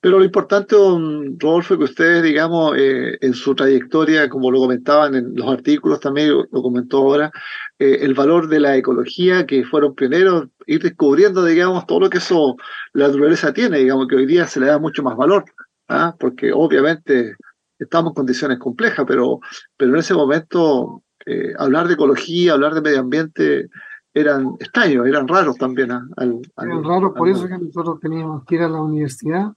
Pero 0.00 0.18
lo 0.18 0.24
importante, 0.24 0.76
don 0.76 1.38
Rodolfo, 1.40 1.76
que 1.76 1.84
ustedes, 1.84 2.22
digamos, 2.22 2.76
eh, 2.76 3.18
en 3.20 3.34
su 3.34 3.54
trayectoria, 3.54 4.28
como 4.28 4.50
lo 4.50 4.60
comentaban 4.60 5.16
en 5.16 5.34
los 5.34 5.48
artículos 5.48 5.98
también, 5.98 6.28
lo 6.28 6.62
comentó 6.62 6.98
ahora, 6.98 7.32
eh, 7.80 7.98
el 8.02 8.14
valor 8.14 8.48
de 8.48 8.60
la 8.60 8.76
ecología, 8.76 9.44
que 9.44 9.64
fueron 9.64 9.96
pioneros, 9.96 10.48
ir 10.66 10.82
descubriendo, 10.82 11.44
digamos, 11.44 11.84
todo 11.86 12.00
lo 12.00 12.10
que 12.10 12.18
eso, 12.18 12.56
la 12.92 13.08
naturaleza 13.08 13.52
tiene, 13.52 13.78
digamos, 13.78 14.06
que 14.06 14.14
hoy 14.14 14.26
día 14.26 14.46
se 14.46 14.60
le 14.60 14.66
da 14.66 14.78
mucho 14.78 15.02
más 15.02 15.16
valor, 15.16 15.44
¿ah? 15.88 16.14
porque 16.18 16.52
obviamente 16.52 17.34
estamos 17.76 18.12
en 18.12 18.14
condiciones 18.14 18.58
complejas, 18.58 19.04
pero, 19.06 19.40
pero 19.76 19.92
en 19.92 19.98
ese 19.98 20.14
momento 20.14 21.02
eh, 21.26 21.54
hablar 21.58 21.88
de 21.88 21.94
ecología, 21.94 22.52
hablar 22.52 22.74
de 22.74 22.82
medio 22.82 23.00
ambiente, 23.00 23.68
eran 24.14 24.54
extraños, 24.60 25.06
eran 25.06 25.26
raros 25.26 25.56
también. 25.56 25.90
¿ah? 25.90 26.06
eran 26.16 26.84
raros, 26.84 27.12
por 27.16 27.28
eso 27.28 27.48
que 27.48 27.58
nosotros 27.58 27.98
teníamos 28.00 28.44
que 28.44 28.54
ir 28.56 28.62
a 28.62 28.68
la 28.68 28.80
universidad 28.80 29.52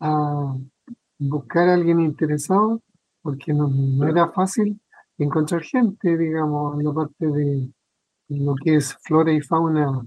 a 0.00 0.56
buscar 1.18 1.68
a 1.68 1.74
alguien 1.74 2.00
interesado, 2.00 2.82
porque 3.22 3.52
no, 3.52 4.06
era 4.06 4.28
fácil 4.28 4.80
encontrar 5.18 5.62
gente, 5.62 6.16
digamos, 6.16 6.78
en 6.78 6.86
la 6.86 6.92
parte 6.92 7.26
de 7.26 7.70
lo 8.28 8.54
que 8.54 8.76
es 8.76 8.96
flora 9.02 9.32
y 9.32 9.40
fauna. 9.40 10.06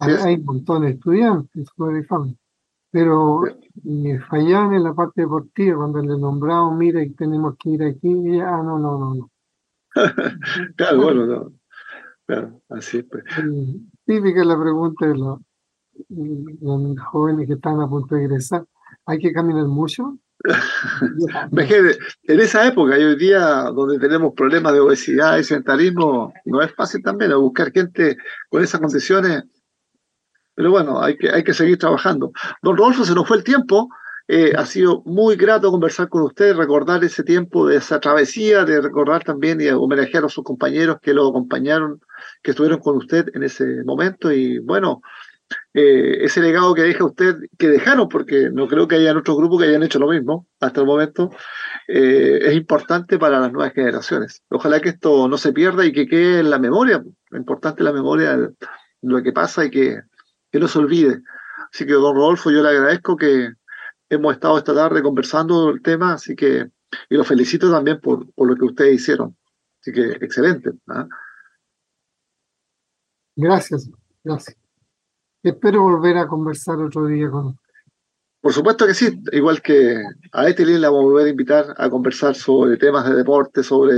Hay, 0.00 0.34
un 0.34 0.44
montón 0.44 0.82
de 0.82 0.90
estudiantes, 0.90 1.70
flora 1.76 1.98
y 1.98 2.04
fauna, 2.04 2.34
pero 2.90 3.42
me 3.82 4.20
fallaban 4.20 4.74
en 4.74 4.84
la 4.84 4.94
parte 4.94 5.22
deportiva, 5.22 5.76
cuando 5.76 6.00
le 6.00 6.18
nombraban, 6.18 6.76
mira, 6.78 7.02
y 7.02 7.10
tenemos 7.10 7.56
que 7.58 7.70
ir 7.70 7.82
aquí, 7.84 8.08
y 8.08 8.40
ah, 8.40 8.62
no, 8.62 8.78
no, 8.78 8.98
no, 8.98 9.14
no. 9.14 9.30
claro, 10.76 11.02
bueno, 11.02 11.26
no. 11.26 11.52
Claro, 12.26 12.62
así 12.70 13.02
pues. 13.02 13.24
Típica 14.06 14.44
la 14.44 14.58
pregunta 14.58 15.06
de 15.06 15.14
los, 15.14 15.40
los 16.08 17.00
jóvenes 17.00 17.46
que 17.46 17.54
están 17.54 17.80
a 17.80 17.88
punto 17.88 18.14
de 18.14 18.24
egresar, 18.24 18.64
¿hay 19.06 19.18
que 19.18 19.32
caminar 19.32 19.66
mucho? 19.66 20.18
en 21.52 22.40
esa 22.40 22.66
época 22.66 22.98
y 22.98 23.02
hoy 23.02 23.16
día 23.16 23.70
donde 23.74 23.98
tenemos 23.98 24.34
problemas 24.34 24.74
de 24.74 24.80
obesidad 24.80 25.38
y 25.38 25.44
sedentarismo, 25.44 26.34
no 26.44 26.60
es 26.60 26.74
fácil 26.74 27.02
también 27.02 27.34
buscar 27.38 27.72
gente 27.72 28.16
con 28.50 28.62
esas 28.62 28.80
condiciones. 28.80 29.44
Pero 30.54 30.70
bueno, 30.70 31.02
hay 31.02 31.16
que, 31.16 31.30
hay 31.30 31.42
que 31.42 31.54
seguir 31.54 31.78
trabajando. 31.78 32.32
Don 32.62 32.76
Rodolfo, 32.76 33.04
se 33.04 33.14
nos 33.14 33.26
fue 33.26 33.38
el 33.38 33.44
tiempo. 33.44 33.88
Eh, 34.26 34.52
ha 34.56 34.64
sido 34.64 35.02
muy 35.04 35.36
grato 35.36 35.70
conversar 35.70 36.08
con 36.08 36.22
usted, 36.22 36.56
recordar 36.56 37.04
ese 37.04 37.22
tiempo 37.24 37.66
de 37.66 37.76
esa 37.76 38.00
travesía, 38.00 38.64
de 38.64 38.80
recordar 38.80 39.22
también 39.22 39.60
y 39.60 39.68
homenajear 39.68 40.24
a 40.24 40.28
sus 40.30 40.44
compañeros 40.44 40.96
que 41.02 41.12
lo 41.12 41.28
acompañaron, 41.28 42.00
que 42.42 42.52
estuvieron 42.52 42.78
con 42.78 42.96
usted 42.96 43.26
en 43.34 43.42
ese 43.42 43.82
momento. 43.84 44.32
Y 44.32 44.60
bueno, 44.60 45.02
eh, 45.76 46.24
ese 46.24 46.40
legado 46.40 46.72
que 46.72 46.82
deja 46.82 47.04
usted, 47.04 47.36
que 47.58 47.68
dejaron, 47.68 48.08
porque 48.08 48.48
no 48.50 48.68
creo 48.68 48.86
que 48.86 48.94
haya 48.94 49.16
otros 49.16 49.36
grupos 49.36 49.60
que 49.60 49.68
hayan 49.68 49.82
hecho 49.82 49.98
lo 49.98 50.08
mismo 50.08 50.46
hasta 50.60 50.80
el 50.80 50.86
momento, 50.86 51.30
eh, 51.88 52.38
es 52.42 52.54
importante 52.54 53.18
para 53.18 53.40
las 53.40 53.52
nuevas 53.52 53.72
generaciones. 53.74 54.42
Ojalá 54.50 54.80
que 54.80 54.90
esto 54.90 55.26
no 55.26 55.36
se 55.36 55.52
pierda 55.52 55.84
y 55.84 55.92
que 55.92 56.06
quede 56.06 56.40
en 56.40 56.50
la 56.50 56.60
memoria, 56.60 57.02
importante 57.32 57.82
la 57.82 57.92
memoria 57.92 58.36
de 58.36 58.54
lo 59.02 59.22
que 59.22 59.32
pasa 59.32 59.64
y 59.64 59.70
que, 59.70 60.00
que 60.52 60.60
no 60.60 60.68
se 60.68 60.78
olvide. 60.78 61.22
Así 61.72 61.84
que, 61.84 61.92
don 61.92 62.14
Rodolfo, 62.14 62.52
yo 62.52 62.62
le 62.62 62.68
agradezco 62.68 63.16
que 63.16 63.54
hemos 64.08 64.34
estado 64.34 64.58
esta 64.58 64.74
tarde 64.74 65.02
conversando 65.02 65.70
el 65.70 65.82
tema, 65.82 66.12
así 66.12 66.36
que, 66.36 66.70
y 67.10 67.16
lo 67.16 67.24
felicito 67.24 67.68
también 67.68 68.00
por, 68.00 68.32
por 68.32 68.48
lo 68.48 68.54
que 68.54 68.64
ustedes 68.64 68.94
hicieron. 68.94 69.36
Así 69.80 69.92
que, 69.92 70.12
excelente. 70.24 70.70
¿ah? 70.86 71.08
Gracias, 73.34 73.90
gracias. 74.22 74.63
Espero 75.44 75.82
volver 75.82 76.16
a 76.16 76.26
conversar 76.26 76.78
otro 76.78 77.06
día 77.06 77.30
con 77.30 77.48
usted. 77.48 77.60
Por 78.40 78.52
supuesto 78.52 78.86
que 78.86 78.94
sí, 78.94 79.22
igual 79.32 79.60
que 79.60 80.02
a 80.32 80.48
este 80.48 80.64
le 80.64 80.78
vamos 80.78 81.00
a 81.00 81.04
volver 81.04 81.26
a 81.26 81.30
invitar 81.30 81.74
a 81.76 81.88
conversar 81.88 82.34
sobre 82.34 82.76
temas 82.78 83.08
de 83.08 83.14
deporte, 83.14 83.62
sobre 83.62 83.94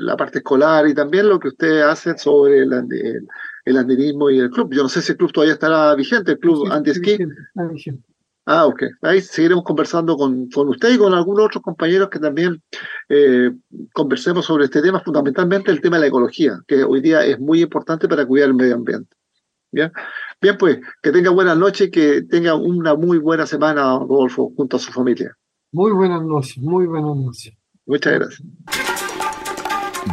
la 0.00 0.16
parte 0.16 0.38
escolar 0.38 0.86
y 0.86 0.94
también 0.94 1.28
lo 1.28 1.40
que 1.40 1.48
usted 1.48 1.80
hace 1.80 2.16
sobre 2.18 2.62
el, 2.62 2.72
el, 3.64 3.76
andinismo 3.76 4.28
y 4.30 4.38
el 4.38 4.50
club. 4.50 4.72
Yo 4.72 4.82
no 4.82 4.88
sé 4.88 5.00
si 5.02 5.12
el 5.12 5.18
club 5.18 5.32
todavía 5.32 5.54
estará 5.54 5.94
vigente, 5.94 6.32
el 6.32 6.38
club 6.38 6.70
anti-esquí. 6.70 7.18
Ah, 8.46 8.66
ok. 8.66 8.84
Ahí 9.02 9.22
seguiremos 9.22 9.64
conversando 9.64 10.16
con, 10.16 10.50
con, 10.50 10.68
usted 10.68 10.92
y 10.92 10.98
con 10.98 11.14
algunos 11.14 11.46
otros 11.46 11.62
compañeros 11.62 12.10
que 12.10 12.18
también 12.18 12.62
eh, 13.08 13.50
conversemos 13.94 14.44
sobre 14.44 14.64
este 14.64 14.82
tema, 14.82 15.00
fundamentalmente 15.00 15.70
el 15.70 15.80
tema 15.80 15.96
de 15.96 16.02
la 16.02 16.08
ecología, 16.08 16.58
que 16.66 16.84
hoy 16.84 17.00
día 17.00 17.24
es 17.24 17.38
muy 17.38 17.62
importante 17.62 18.06
para 18.06 18.26
cuidar 18.26 18.48
el 18.48 18.54
medio 18.54 18.74
ambiente. 18.74 19.14
Bien, 19.70 19.90
Bien 20.44 20.58
pues, 20.58 20.78
que 21.02 21.10
tenga 21.10 21.30
buenas 21.30 21.56
noches 21.56 21.88
y 21.88 21.90
que 21.90 22.20
tenga 22.20 22.54
una 22.54 22.94
muy 22.94 23.16
buena 23.16 23.46
semana, 23.46 23.98
Rodolfo, 23.98 24.52
junto 24.54 24.76
a 24.76 24.78
su 24.78 24.92
familia. 24.92 25.34
Muy 25.72 25.90
buenas 25.92 26.22
noches, 26.22 26.58
muy 26.58 26.84
buenas 26.84 27.16
noches. 27.16 27.54
Muchas 27.86 28.12
gracias. 28.12 28.42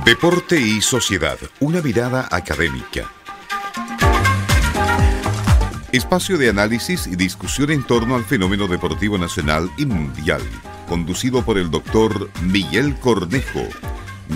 Deporte 0.06 0.58
y 0.58 0.80
sociedad, 0.80 1.38
una 1.60 1.82
mirada 1.82 2.30
académica. 2.32 3.12
Espacio 5.92 6.38
de 6.38 6.50
análisis 6.50 7.08
y 7.08 7.18
discusión 7.18 7.70
en 7.70 7.84
torno 7.86 8.16
al 8.16 8.24
fenómeno 8.24 8.70
deportivo 8.70 9.18
nacional 9.18 9.70
y 9.78 9.86
mundial, 9.86 10.42
conducido 10.88 11.44
por 11.44 11.58
el 11.58 11.70
doctor 11.70 12.30
Miguel 12.42 12.96
Cornejo, 13.02 13.68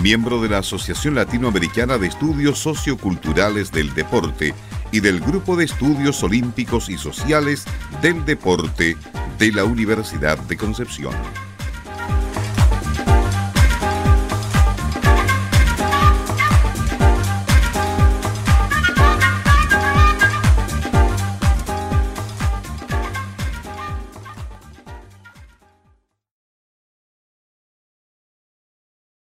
miembro 0.02 0.42
de 0.42 0.50
la 0.50 0.58
Asociación 0.58 1.14
Latinoamericana 1.14 1.96
de 1.96 2.08
Estudios 2.08 2.58
Socioculturales 2.58 3.72
del 3.72 3.94
Deporte 3.94 4.52
y 4.92 5.00
del 5.00 5.20
Grupo 5.20 5.56
de 5.56 5.64
Estudios 5.64 6.22
Olímpicos 6.22 6.88
y 6.88 6.98
Sociales 6.98 7.64
del 8.02 8.24
Deporte 8.24 8.96
de 9.38 9.52
la 9.52 9.64
Universidad 9.64 10.38
de 10.38 10.56
Concepción. 10.56 11.14